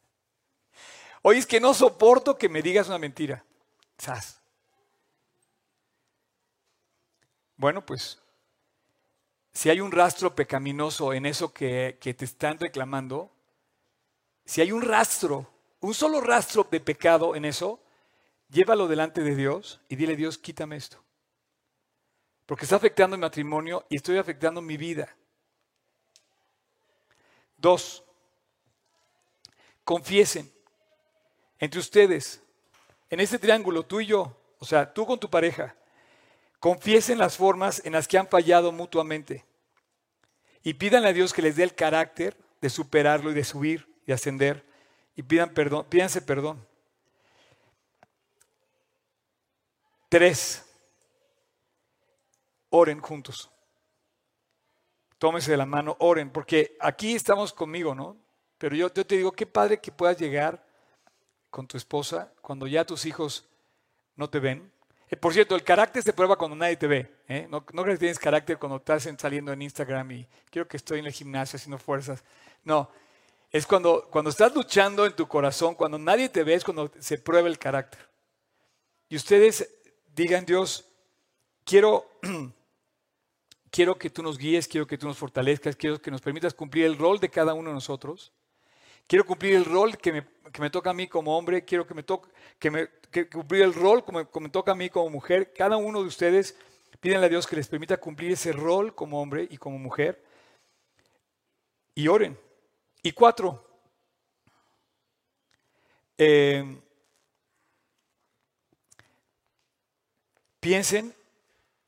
[1.27, 3.43] Oye, es que no soporto que me digas una mentira.
[3.97, 4.39] ¿Sabes?
[7.57, 8.21] Bueno, pues
[9.51, 13.31] si hay un rastro pecaminoso en eso que, que, te están reclamando,
[14.45, 17.81] si hay un rastro, un solo rastro de pecado en eso,
[18.49, 21.03] llévalo delante de Dios y dile, Dios, quítame esto.
[22.45, 25.17] Porque está afectando mi matrimonio y estoy afectando mi vida.
[27.57, 28.03] Dos,
[29.83, 30.54] confiesen
[31.59, 32.41] entre ustedes,
[33.09, 35.75] en este triángulo, tú y yo, o sea, tú con tu pareja,
[36.59, 39.45] confiesen las formas en las que han fallado mutuamente
[40.63, 44.11] y pidan a Dios que les dé el carácter de superarlo y de subir y
[44.11, 44.65] ascender
[45.15, 46.65] y pidan perdón, pídanse perdón.
[50.09, 50.65] Tres,
[52.69, 53.51] oren juntos.
[55.17, 58.17] Tómese de la mano, oren, porque aquí estamos conmigo, ¿no?
[58.57, 60.64] Pero yo, yo te digo, qué padre que puedas llegar
[61.55, 63.45] con tu esposa cuando ya tus hijos
[64.17, 64.69] no te ven.
[65.09, 67.09] Eh, por cierto, el carácter se prueba cuando nadie te ve.
[67.29, 67.47] ¿eh?
[67.49, 70.99] No, no crees que tienes carácter cuando estás saliendo en Instagram y quiero que estoy
[70.99, 72.25] en el gimnasio haciendo fuerzas.
[72.65, 72.89] No,
[73.51, 77.17] es cuando, cuando estás luchando en tu corazón, cuando nadie te ve, es cuando se
[77.19, 78.05] prueba el carácter.
[79.07, 79.65] Y ustedes
[80.13, 80.83] digan, Dios,
[81.63, 82.05] quiero,
[83.71, 86.83] quiero que tú nos guíes, quiero que tú nos fortalezcas, quiero que nos permitas cumplir
[86.83, 88.33] el rol de cada uno de nosotros.
[89.07, 92.29] Quiero cumplir el rol que me, toca a mí como hombre, quiero que me toque,
[92.57, 92.89] que me
[93.31, 95.53] cumplir el rol como, como me toca a mí como mujer.
[95.53, 96.57] Cada uno de ustedes
[96.99, 100.23] pídenle a Dios que les permita cumplir ese rol como hombre y como mujer.
[101.93, 102.37] Y oren.
[103.03, 103.63] Y cuatro,
[106.17, 106.81] eh,
[110.59, 111.13] piensen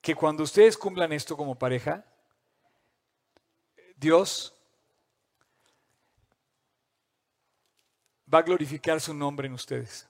[0.02, 2.06] que cuando ustedes cumplan esto como pareja,
[3.96, 4.57] Dios
[8.34, 10.08] va a glorificar su nombre en ustedes.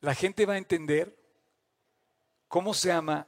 [0.00, 1.16] La gente va a entender
[2.46, 3.26] cómo se ama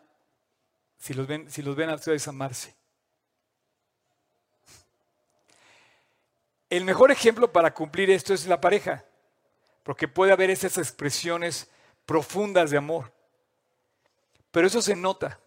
[0.99, 2.75] si los ven, si los ven a ustedes amarse.
[6.69, 9.05] El mejor ejemplo para cumplir esto es la pareja,
[9.83, 11.69] porque puede haber esas expresiones
[12.07, 13.13] profundas de amor.
[14.53, 15.41] Pero eso se nota.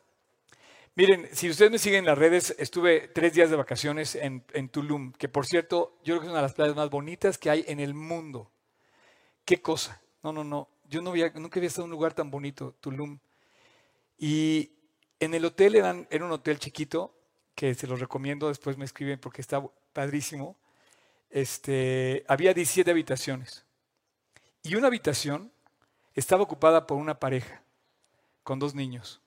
[0.96, 5.12] Miren, si ustedes me siguen en las redes, estuve tres días de vacaciones en, Tulum,
[5.14, 7.66] que por cierto, yo creo que es una de las playas más bonitas que hay
[7.68, 8.52] en el mundo.
[9.44, 10.00] ¿Qué cosa?
[10.22, 10.70] No, no, no.
[10.88, 13.18] Yo no había, nunca había estado en un lugar tan bonito, Tulum.
[14.20, 14.72] Y
[15.20, 17.12] en el hotel eran, era un hotel chiquito,
[17.56, 20.56] que se los recomiendo, después me escriben porque está padrísimo.
[21.32, 23.66] Este, había 17 habitaciones.
[24.62, 25.52] Y una habitación
[26.14, 27.64] estaba ocupada por una pareja
[28.44, 29.23] con dos niños.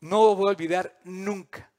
[0.00, 1.70] No voy a olvidar nunca.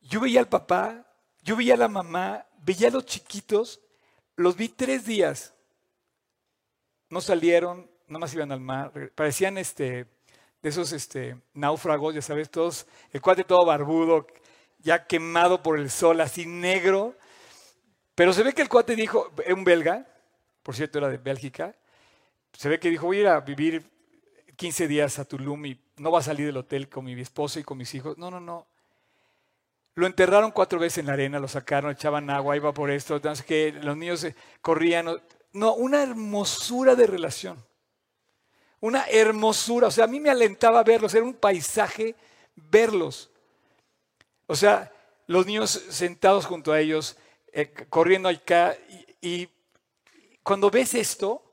[0.00, 1.06] Yo veía al papá,
[1.42, 3.80] yo veía a la mamá, veía a los chiquitos,
[4.36, 5.54] los vi tres días.
[7.10, 10.06] No salieron, nada más iban al mar, parecían este,
[10.62, 14.26] de esos este, náufragos, ya sabes, todos, el cuate todo barbudo,
[14.78, 17.16] ya quemado por el sol, así negro.
[18.14, 20.06] Pero se ve que el cuate dijo, un belga,
[20.62, 21.74] por cierto era de Bélgica,
[22.52, 23.97] se ve que dijo, voy a ir a vivir
[24.58, 27.62] 15 días a Tulum y no va a salir del hotel con mi esposa y
[27.62, 28.18] con mis hijos.
[28.18, 28.66] No, no, no.
[29.94, 33.46] Lo enterraron cuatro veces en la arena, lo sacaron, echaban agua, iba por esto, entonces
[33.46, 34.26] que los niños
[34.60, 35.06] corrían.
[35.52, 37.64] No, una hermosura de relación.
[38.80, 39.86] Una hermosura.
[39.86, 42.16] O sea, a mí me alentaba verlos, era un paisaje
[42.56, 43.30] verlos.
[44.48, 44.92] O sea,
[45.28, 47.16] los niños sentados junto a ellos,
[47.52, 48.76] eh, corriendo acá,
[49.20, 49.48] y
[50.42, 51.47] cuando ves esto,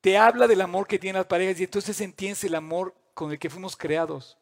[0.00, 3.38] te habla del amor que tienen las parejas y entonces entiendes el amor con el
[3.38, 4.38] que fuimos creados.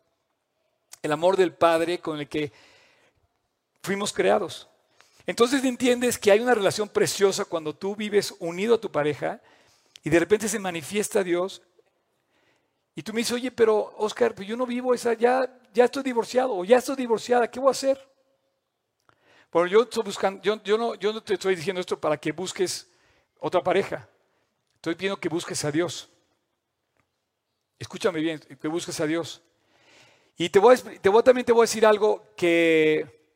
[1.02, 2.52] El amor del Padre con el que
[3.82, 4.68] fuimos creados.
[5.26, 9.40] Entonces entiendes que hay una relación preciosa cuando tú vives unido a tu pareja
[10.02, 11.62] y de repente se manifiesta Dios.
[12.94, 16.02] Y tú me dices, oye, pero Oscar, pues yo no vivo esa, ya, ya estoy
[16.02, 18.08] divorciado o ya estoy divorciada, ¿qué voy a hacer?
[19.52, 22.32] Bueno, yo estoy buscando, yo, yo, no, yo no te estoy diciendo esto para que
[22.32, 22.88] busques
[23.38, 24.08] otra pareja.
[24.78, 26.08] Estoy pidiendo que busques a Dios.
[27.80, 29.42] Escúchame bien, que busques a Dios.
[30.36, 33.26] Y te voy, te voy, también te voy a decir algo que,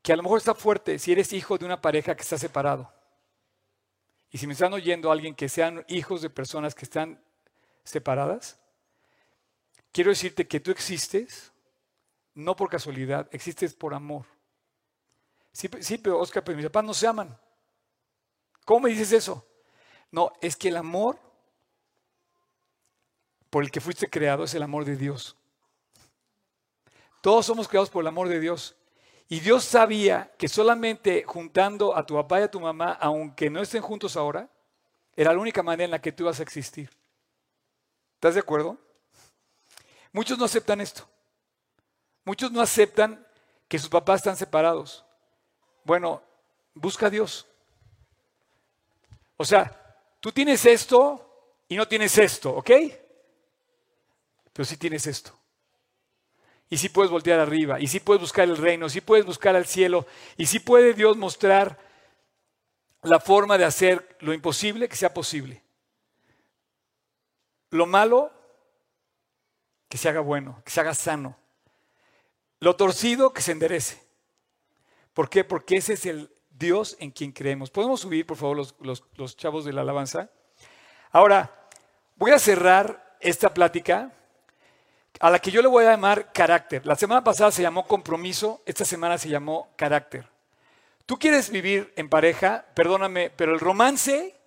[0.00, 2.90] que a lo mejor está fuerte si eres hijo de una pareja que está separado.
[4.30, 7.22] Y si me están oyendo alguien que sean hijos de personas que están
[7.84, 8.58] separadas,
[9.92, 11.52] quiero decirte que tú existes
[12.34, 14.24] no por casualidad, existes por amor.
[15.52, 17.38] Sí, sí pero Oscar, pero mis papás no se aman.
[18.70, 19.44] ¿Cómo me dices eso?
[20.12, 21.18] No, es que el amor
[23.50, 25.34] por el que fuiste creado es el amor de Dios.
[27.20, 28.76] Todos somos creados por el amor de Dios.
[29.28, 33.60] Y Dios sabía que solamente juntando a tu papá y a tu mamá, aunque no
[33.60, 34.48] estén juntos ahora,
[35.16, 36.96] era la única manera en la que tú ibas a existir.
[38.14, 38.78] ¿Estás de acuerdo?
[40.12, 41.08] Muchos no aceptan esto.
[42.24, 43.26] Muchos no aceptan
[43.66, 45.04] que sus papás están separados.
[45.82, 46.22] Bueno,
[46.72, 47.49] busca a Dios.
[49.40, 49.74] O sea,
[50.20, 52.70] tú tienes esto y no tienes esto, ¿ok?
[54.52, 55.34] Pero sí tienes esto.
[56.68, 59.64] Y sí puedes voltear arriba, y sí puedes buscar el reino, sí puedes buscar al
[59.64, 61.78] cielo, y sí puede Dios mostrar
[63.00, 65.62] la forma de hacer lo imposible que sea posible.
[67.70, 68.30] Lo malo,
[69.88, 71.34] que se haga bueno, que se haga sano.
[72.58, 74.02] Lo torcido, que se enderece.
[75.14, 75.44] ¿Por qué?
[75.44, 76.30] Porque ese es el
[76.60, 77.70] Dios en quien creemos.
[77.70, 80.30] ¿Podemos subir, por favor, los, chavos de la alabanza?
[81.10, 81.66] Ahora,
[82.14, 84.12] voy a cerrar esta plática
[85.18, 86.86] a la que yo le voy a llamar carácter.
[86.86, 90.28] La semana pasada se llamó compromiso, esta semana se llamó carácter.
[91.06, 94.38] Tú quieres vivir en pareja, perdóname, pero el romance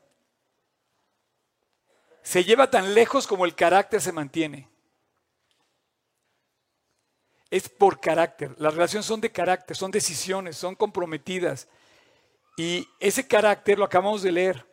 [2.22, 4.70] se lleva tan lejos como el carácter se mantiene.
[7.50, 8.56] Es por carácter.
[8.60, 11.68] Las relaciones son de carácter, son decisiones, son comprometidas.
[12.56, 14.66] Y ese carácter lo acabamos de leer.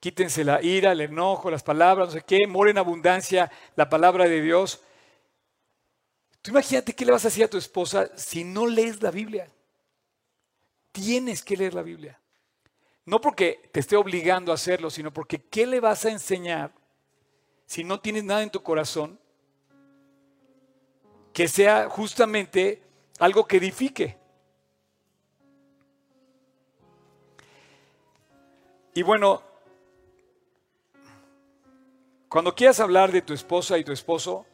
[0.00, 4.28] Quítense la ira, el enojo, las palabras, no sé qué, more en abundancia la palabra
[4.28, 4.82] de Dios.
[6.42, 9.50] Tú imagínate qué le vas a decir a tu esposa si no lees la Biblia.
[10.92, 12.20] Tienes que leer la Biblia.
[13.04, 16.72] No porque te esté obligando a hacerlo, sino porque ¿qué le vas a enseñar
[17.64, 19.18] si no tienes nada en tu corazón
[21.32, 22.82] que sea justamente
[23.18, 24.16] algo que edifique?
[28.96, 29.42] Y bueno,
[32.30, 34.46] cuando quieras hablar de tu esposa y tu esposo,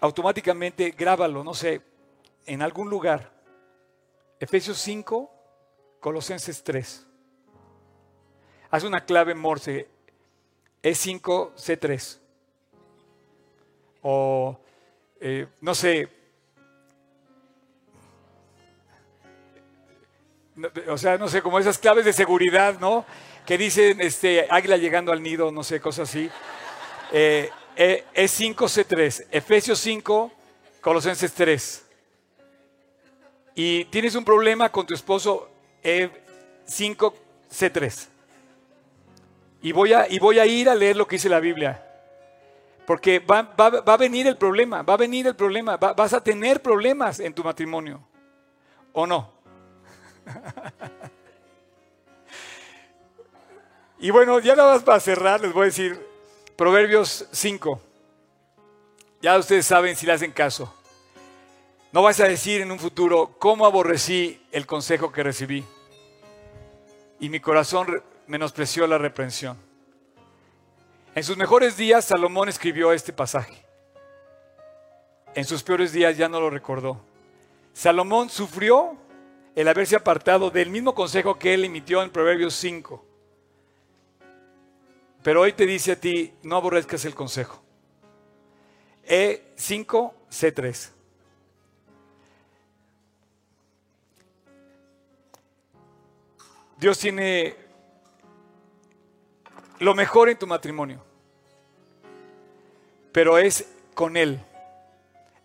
[0.00, 1.80] automáticamente grábalo, no sé,
[2.44, 3.32] en algún lugar.
[4.38, 5.30] Efesios 5,
[5.98, 7.06] Colosenses 3.
[8.70, 9.88] Haz una clave morse,
[10.82, 12.18] E5, C3.
[14.02, 14.60] O,
[15.20, 16.19] eh, no sé,
[20.88, 23.04] o sea, no sé, como esas claves de seguridad, ¿no?
[23.46, 26.30] Que dicen, este, águila llegando al nido, no sé, cosas así.
[27.12, 30.32] Eh, es 5C3, Efesios 5,
[30.80, 31.84] Colosenses 3.
[33.54, 35.50] Y tienes un problema con tu esposo,
[35.82, 38.08] E5C3.
[39.62, 41.86] Y voy, a, y voy a ir a leer lo que dice la Biblia.
[42.86, 47.20] Porque va, a venir el problema, va a venir el problema, vas a tener problemas
[47.20, 48.00] en tu matrimonio.
[48.92, 49.32] ¿O no?
[53.98, 56.06] Y bueno, ya nada más para cerrar, les voy a decir
[56.56, 57.80] Proverbios 5.
[59.22, 60.74] Ya ustedes saben si le hacen caso.
[61.92, 65.64] No vas a decir en un futuro, ¿cómo aborrecí el consejo que recibí?
[67.18, 69.58] Y mi corazón menospreció la reprensión.
[71.14, 73.64] En sus mejores días, Salomón escribió este pasaje.
[75.34, 77.00] En sus peores días ya no lo recordó.
[77.72, 78.96] Salomón sufrió
[79.54, 83.04] el haberse apartado del mismo consejo que él emitió en Proverbios 5.
[85.22, 87.62] Pero hoy te dice a ti, no aborrezcas el consejo.
[89.06, 90.90] E5, C3.
[96.78, 97.54] Dios tiene
[99.80, 101.04] lo mejor en tu matrimonio,
[103.12, 104.40] pero es con Él,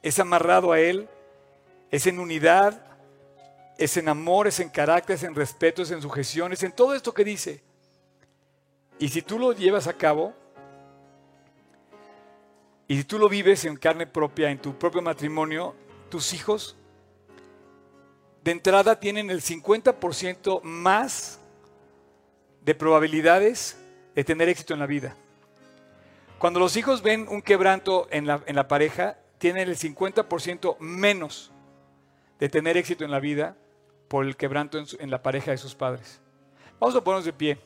[0.02, 1.10] es amarrado a Él,
[1.92, 2.95] es en unidad,
[3.78, 7.14] es en amor, es en carácter, es en respeto, es en sujeción, en todo esto
[7.14, 7.62] que dice.
[9.00, 10.34] Y si tú lo llevas a cabo,
[12.88, 15.76] y si tú lo vives en carne propia, en tu propio matrimonio,
[16.10, 16.78] tus hijos
[18.44, 21.40] de entrada tienen el 50% más
[22.62, 23.78] de probabilidades
[24.14, 25.16] de tener éxito en la vida.
[26.38, 31.52] Cuando los hijos ven un quebranto en la pareja, tienen el 50% menos
[32.40, 33.58] de tener éxito en la vida
[34.08, 36.20] por el quebranto en, la pareja de sus padres.
[36.80, 37.58] Vamos a ponernos de pie.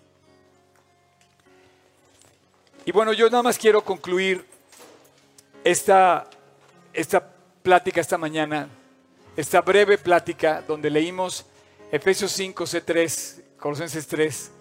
[2.86, 4.46] Y bueno, yo nada más quiero concluir
[5.64, 6.28] esta,
[6.94, 8.70] esta plática esta mañana,
[9.36, 11.46] esta breve plática donde leímos
[11.92, 14.52] Efesios 5, C3, Colosenses 3.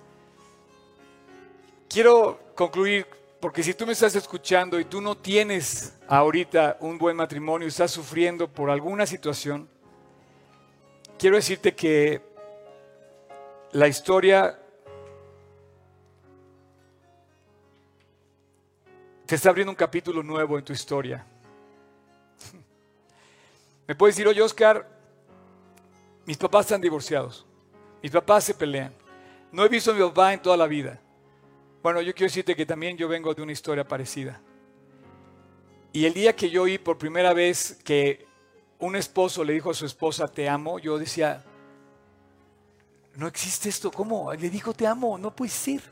[1.89, 3.07] Quiero concluir
[3.41, 7.93] porque si tú me estás escuchando y tú no tienes ahorita un buen matrimonio, estás
[7.93, 9.68] sufriendo por alguna situación,
[11.18, 12.22] quiero decirte que
[13.72, 14.58] la historia
[19.26, 21.26] te está abriendo un capítulo nuevo en tu historia.
[23.86, 24.88] Me puedes decir, oye Oscar,
[26.24, 27.44] mis papás están divorciados,
[28.02, 28.94] mis papás se pelean,
[29.50, 31.00] no he visto a mi papá en toda la vida.
[31.82, 34.40] Bueno, yo quiero decirte que también yo vengo de una historia parecida.
[35.92, 38.28] Y el día que yo oí por primera vez que
[38.79, 41.45] un esposo le dijo a su esposa, te amo, yo decía,
[43.16, 44.33] no existe esto, ¿cómo?
[44.33, 45.83] Le dijo, te amo, no puede ser.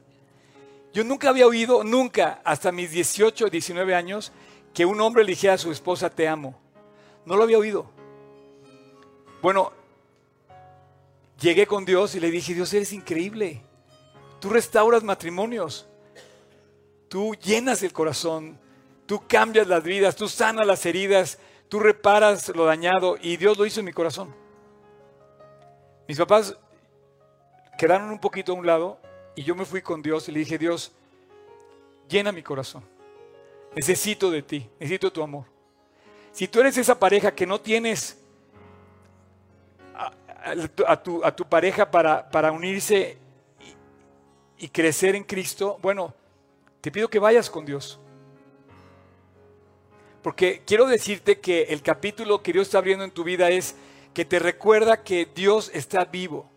[0.93, 4.33] Yo nunca había oído, nunca, hasta mis 18, 19 años,
[4.73, 6.59] que un hombre le dijera a su esposa, te amo.
[7.25, 7.91] No lo había oído.
[9.43, 9.73] Bueno,
[11.41, 13.63] llegué con Dios y le dije, Dios, eres increíble.
[14.41, 15.87] Tú restauras matrimonios.
[17.09, 18.59] Tú llenas el corazón.
[19.07, 20.17] Tú cambias las vidas.
[20.17, 21.39] Tú sanas las heridas.
[21.69, 23.17] Tú reparas lo dañado.
[23.21, 24.35] Y Dios lo hizo en mi corazón.
[26.09, 26.57] Mis papás
[27.77, 28.99] quedaron un poquito a un lado
[29.35, 30.93] y yo me fui con Dios y le dije, Dios,
[32.09, 32.83] llena mi corazón.
[33.75, 35.45] Necesito de ti, necesito tu amor.
[36.33, 38.19] Si tú eres esa pareja que no tienes
[40.87, 43.19] a, tu, pareja para, unirse
[44.59, 46.15] y crecer en Cristo, bueno,
[46.81, 47.99] te pido que vayas con Dios.
[50.27, 53.77] Porque quiero decirte que el capítulo que Dios está abriendo en tu vida es
[54.13, 56.51] que te recuerda que Dios está vivo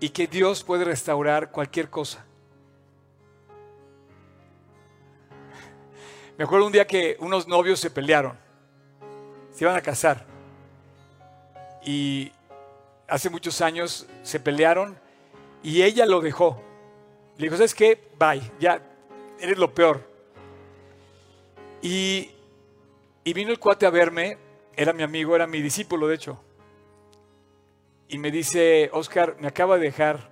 [0.00, 2.26] y que Dios puede restaurar cualquier cosa.
[6.36, 8.36] Me acuerdo un día que unos novios se pelearon,
[9.52, 10.26] se iban a casar
[11.84, 12.32] y
[13.06, 14.98] hace muchos años se pelearon
[15.62, 16.60] y ella lo dejó.
[17.36, 18.02] Le dijo, ¿sabes qué?
[18.18, 18.82] Bye, ya
[19.38, 20.13] eres lo peor.
[21.84, 22.30] Y,
[23.24, 24.38] y vino el cuate a verme,
[24.74, 26.40] era mi amigo, era mi discípulo de hecho.
[28.08, 30.30] Y me dice, Oscar, me acaba de dejar,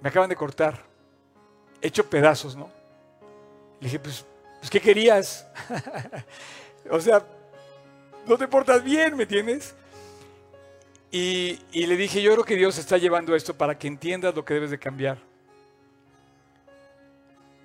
[0.00, 0.84] me acaban de cortar,
[1.82, 2.70] hecho pedazos, ¿no?
[3.80, 4.24] Le dije, pues,
[4.60, 5.44] pues ¿qué querías?
[6.90, 7.26] o sea,
[8.24, 9.74] no te portas bien, ¿me entiendes?
[11.10, 14.44] Y, y, le dije, yo creo que Dios está llevando esto para que entiendas lo
[14.44, 15.18] que debes de cambiar.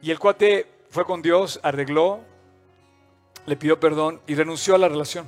[0.01, 2.32] Y el cuate fue con Dios, arregló,
[3.45, 5.27] le pidió perdón y renunció a la relación.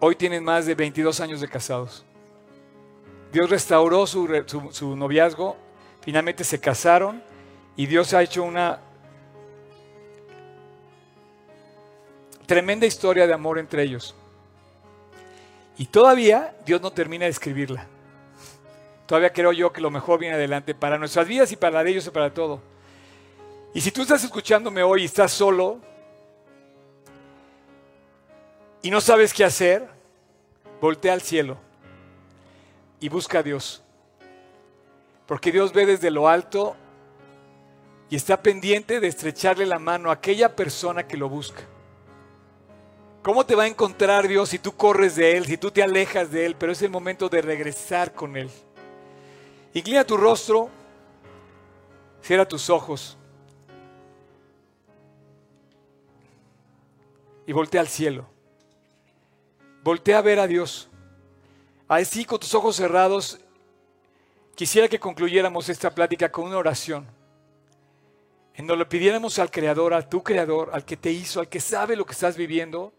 [0.00, 2.04] Hoy tienen más de 22 años de casados.
[3.32, 4.28] Dios restauró su,
[4.72, 5.56] su noviazgo,
[6.00, 7.22] finalmente se casaron
[7.76, 8.80] y Dios ha hecho una
[12.46, 14.14] tremenda historia de amor entre ellos.
[15.78, 17.86] Y todavía Dios no termina de escribirla.
[19.06, 22.10] Todavía creo yo que lo mejor viene adelante para nuestras vidas y para ellos y
[22.10, 22.60] para todo.
[23.74, 25.78] Y si tú estás escuchándome hoy y estás solo
[28.82, 29.88] y no sabes qué hacer,
[30.80, 31.56] voltea al cielo
[33.00, 33.82] y busca a Dios.
[35.26, 36.76] Porque Dios ve desde lo alto
[38.10, 41.62] y está pendiente de estrecharle la mano a aquella persona que lo busca.
[43.22, 46.30] ¿Cómo te va a encontrar Dios si tú corres de Él, si tú te alejas
[46.30, 46.56] de Él?
[46.58, 48.50] Pero es el momento de regresar con Él.
[49.72, 50.68] Inclina tu rostro,
[52.20, 53.16] cierra tus ojos
[57.46, 58.26] y voltea al cielo.
[59.82, 60.88] Voltea a ver a Dios.
[61.88, 63.40] Así con tus ojos cerrados,
[64.54, 67.06] quisiera que concluyéramos esta plática con una oración.
[68.54, 71.96] En donde pidiéramos al Creador, a tu Creador, al que te hizo, al que sabe
[71.96, 72.92] lo que estás viviendo,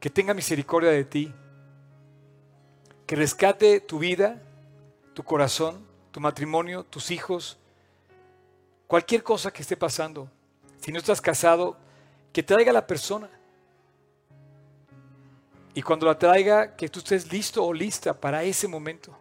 [0.00, 1.32] que tenga misericordia de ti,
[3.06, 4.42] que rescate tu vida,
[5.14, 7.58] tu corazón, tu matrimonio, tus hijos,
[8.86, 10.30] cualquier cosa que esté pasando.
[10.80, 11.76] Si no estás casado,
[12.32, 13.28] que traiga la persona.
[15.74, 19.16] Y cuando la traiga, que tú estés listo o lista para ese momento.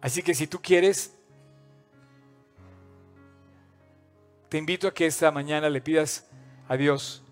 [0.00, 1.14] Así que si tú quieres,
[4.48, 6.26] te invito a que esta mañana le pidas
[6.68, 7.24] a Dios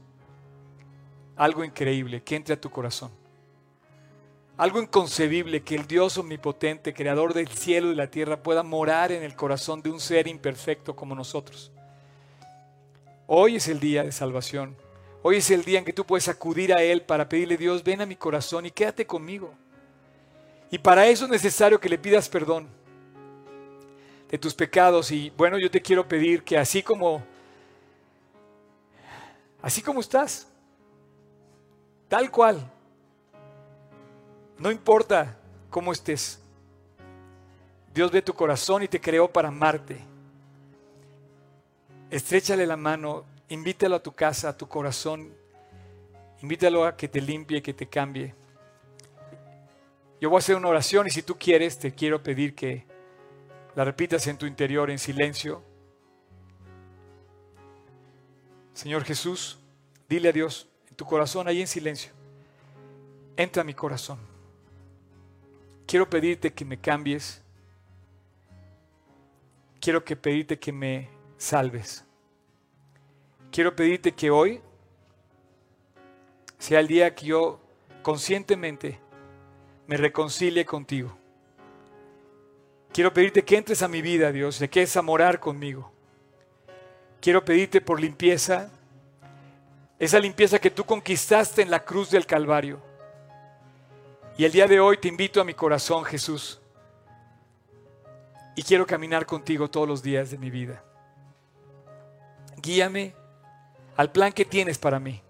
[1.36, 3.10] algo increíble que entre a tu corazón.
[4.56, 9.22] Algo inconcebible que el Dios omnipotente, creador del cielo y la tierra, pueda morar en
[9.22, 11.72] el corazón de un ser imperfecto como nosotros.
[13.34, 14.76] Hoy es el día de salvación.
[15.22, 18.02] Hoy es el día en que tú puedes acudir a Él para pedirle, Dios, ven
[18.02, 19.54] a mi corazón y quédate conmigo.
[20.70, 22.68] Y para eso es necesario que le pidas perdón
[24.28, 25.10] de tus pecados.
[25.10, 27.24] Y bueno, yo te quiero pedir que así como
[29.62, 30.46] Así como estás.
[32.08, 32.70] Tal cual.
[34.58, 35.38] No importa
[35.70, 36.38] cómo estés.
[37.94, 40.11] Dios ve tu corazón y te creó para amarte.
[42.12, 45.32] Estrechale la mano, invítalo a tu casa, a tu corazón.
[46.42, 48.34] Invítalo a que te limpie, que te cambie.
[50.20, 52.84] Yo voy a hacer una oración y si tú quieres, te quiero pedir que
[53.74, 55.62] la repitas en tu interior en silencio.
[58.74, 59.58] Señor Jesús,
[60.06, 62.12] dile a Dios en tu corazón, ahí en silencio,
[63.38, 64.18] entra a mi corazón.
[65.86, 67.40] Quiero pedirte que me cambies.
[69.80, 71.11] Quiero que pedirte que me
[71.42, 72.04] salves.
[73.50, 74.60] Quiero pedirte que hoy
[76.58, 77.60] sea el día que yo
[78.02, 79.00] conscientemente
[79.88, 81.16] me reconcilie contigo.
[82.92, 85.90] Quiero pedirte que entres a mi vida, Dios, de que es a morar conmigo.
[87.20, 88.70] Quiero pedirte por limpieza,
[89.98, 92.80] esa limpieza que tú conquistaste en la cruz del Calvario.
[94.38, 96.60] Y el día de hoy te invito a mi corazón, Jesús.
[98.54, 100.84] Y quiero caminar contigo todos los días de mi vida.
[102.62, 103.14] Guíame
[103.96, 105.20] al plan que tienes para mí.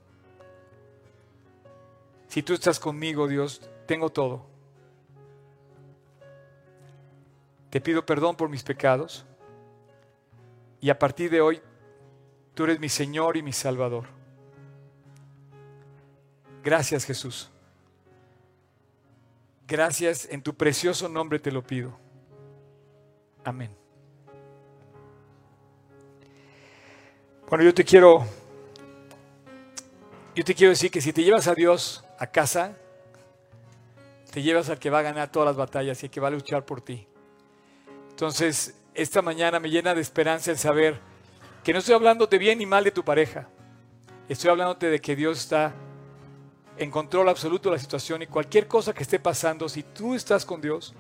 [2.29, 4.53] Si tú estás conmigo, Dios, tengo todo.
[7.73, 9.25] te pido perdón por mis pecados
[10.79, 11.63] y a partir de hoy
[12.53, 14.09] tú eres mi Señor y mi Salvador.
[16.63, 17.51] Gracias Jesús.
[19.67, 21.97] Gracias, en tu precioso nombre te lo pido.
[23.43, 23.82] Amén.
[27.53, 28.25] Bueno, yo te quiero,
[30.35, 32.75] yo te quiero decir que si te llevas a Dios a casa,
[34.31, 36.31] te llevas al que va a ganar todas las batallas y al que va a
[36.31, 37.07] luchar por ti.
[38.09, 40.99] Entonces, esta mañana me llena de esperanza el saber
[41.63, 43.51] que no estoy hablándote bien ni mal de tu pareja.
[44.31, 45.75] Estoy hablándote de que Dios está
[46.79, 50.47] en control absoluto de la situación y cualquier cosa que esté pasando, si tú estás
[50.47, 50.95] con Dios,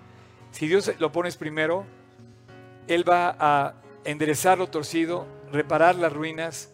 [0.50, 1.86] si Dios lo pones primero,
[2.88, 3.74] Él va a
[4.04, 6.70] enderezar lo torcido, reparar las ruinas,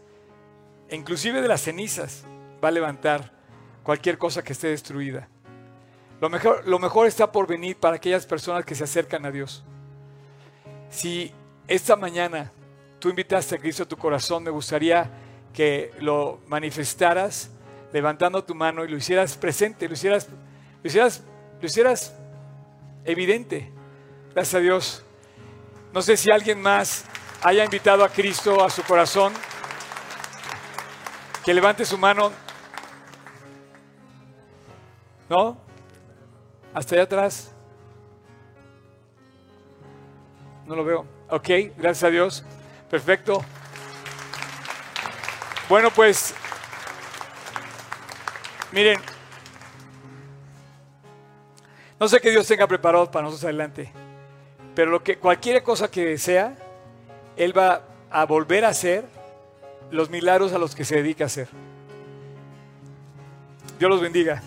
[0.88, 2.24] e inclusive de las cenizas,
[2.62, 3.32] va a levantar
[3.82, 5.28] cualquier cosa que esté destruida.
[6.20, 9.64] Lo mejor, lo mejor está por venir para aquellas personas que se acercan a Dios.
[10.90, 11.32] Si
[11.66, 12.50] esta mañana
[12.98, 15.10] tú invitaste a Cristo a tu corazón, me gustaría
[15.52, 17.50] que lo manifestaras
[17.92, 20.28] levantando tu mano y lo hicieras presente, lo hicieras,
[20.82, 21.22] lo hicieras,
[21.60, 22.14] lo hicieras
[23.04, 23.70] evidente.
[24.34, 25.04] Gracias a Dios.
[25.92, 27.04] No sé si alguien más
[27.42, 29.32] haya invitado a Cristo a su corazón.
[31.44, 32.32] Que levante su mano.
[35.28, 35.56] ¿No?
[36.74, 37.52] Hasta allá atrás.
[40.66, 41.06] No lo veo.
[41.30, 42.44] Ok, gracias a Dios.
[42.90, 43.44] Perfecto.
[45.68, 46.34] Bueno, pues
[48.70, 49.00] Miren,
[51.98, 53.90] no sé qué Dios tenga preparado para nosotros adelante,
[54.74, 56.54] pero lo que, cualquier cosa que sea,
[57.38, 59.04] Él va a volver a hacer
[59.90, 61.48] los milagros a los que se dedica a hacer.
[63.78, 64.42] Dios los bendiga.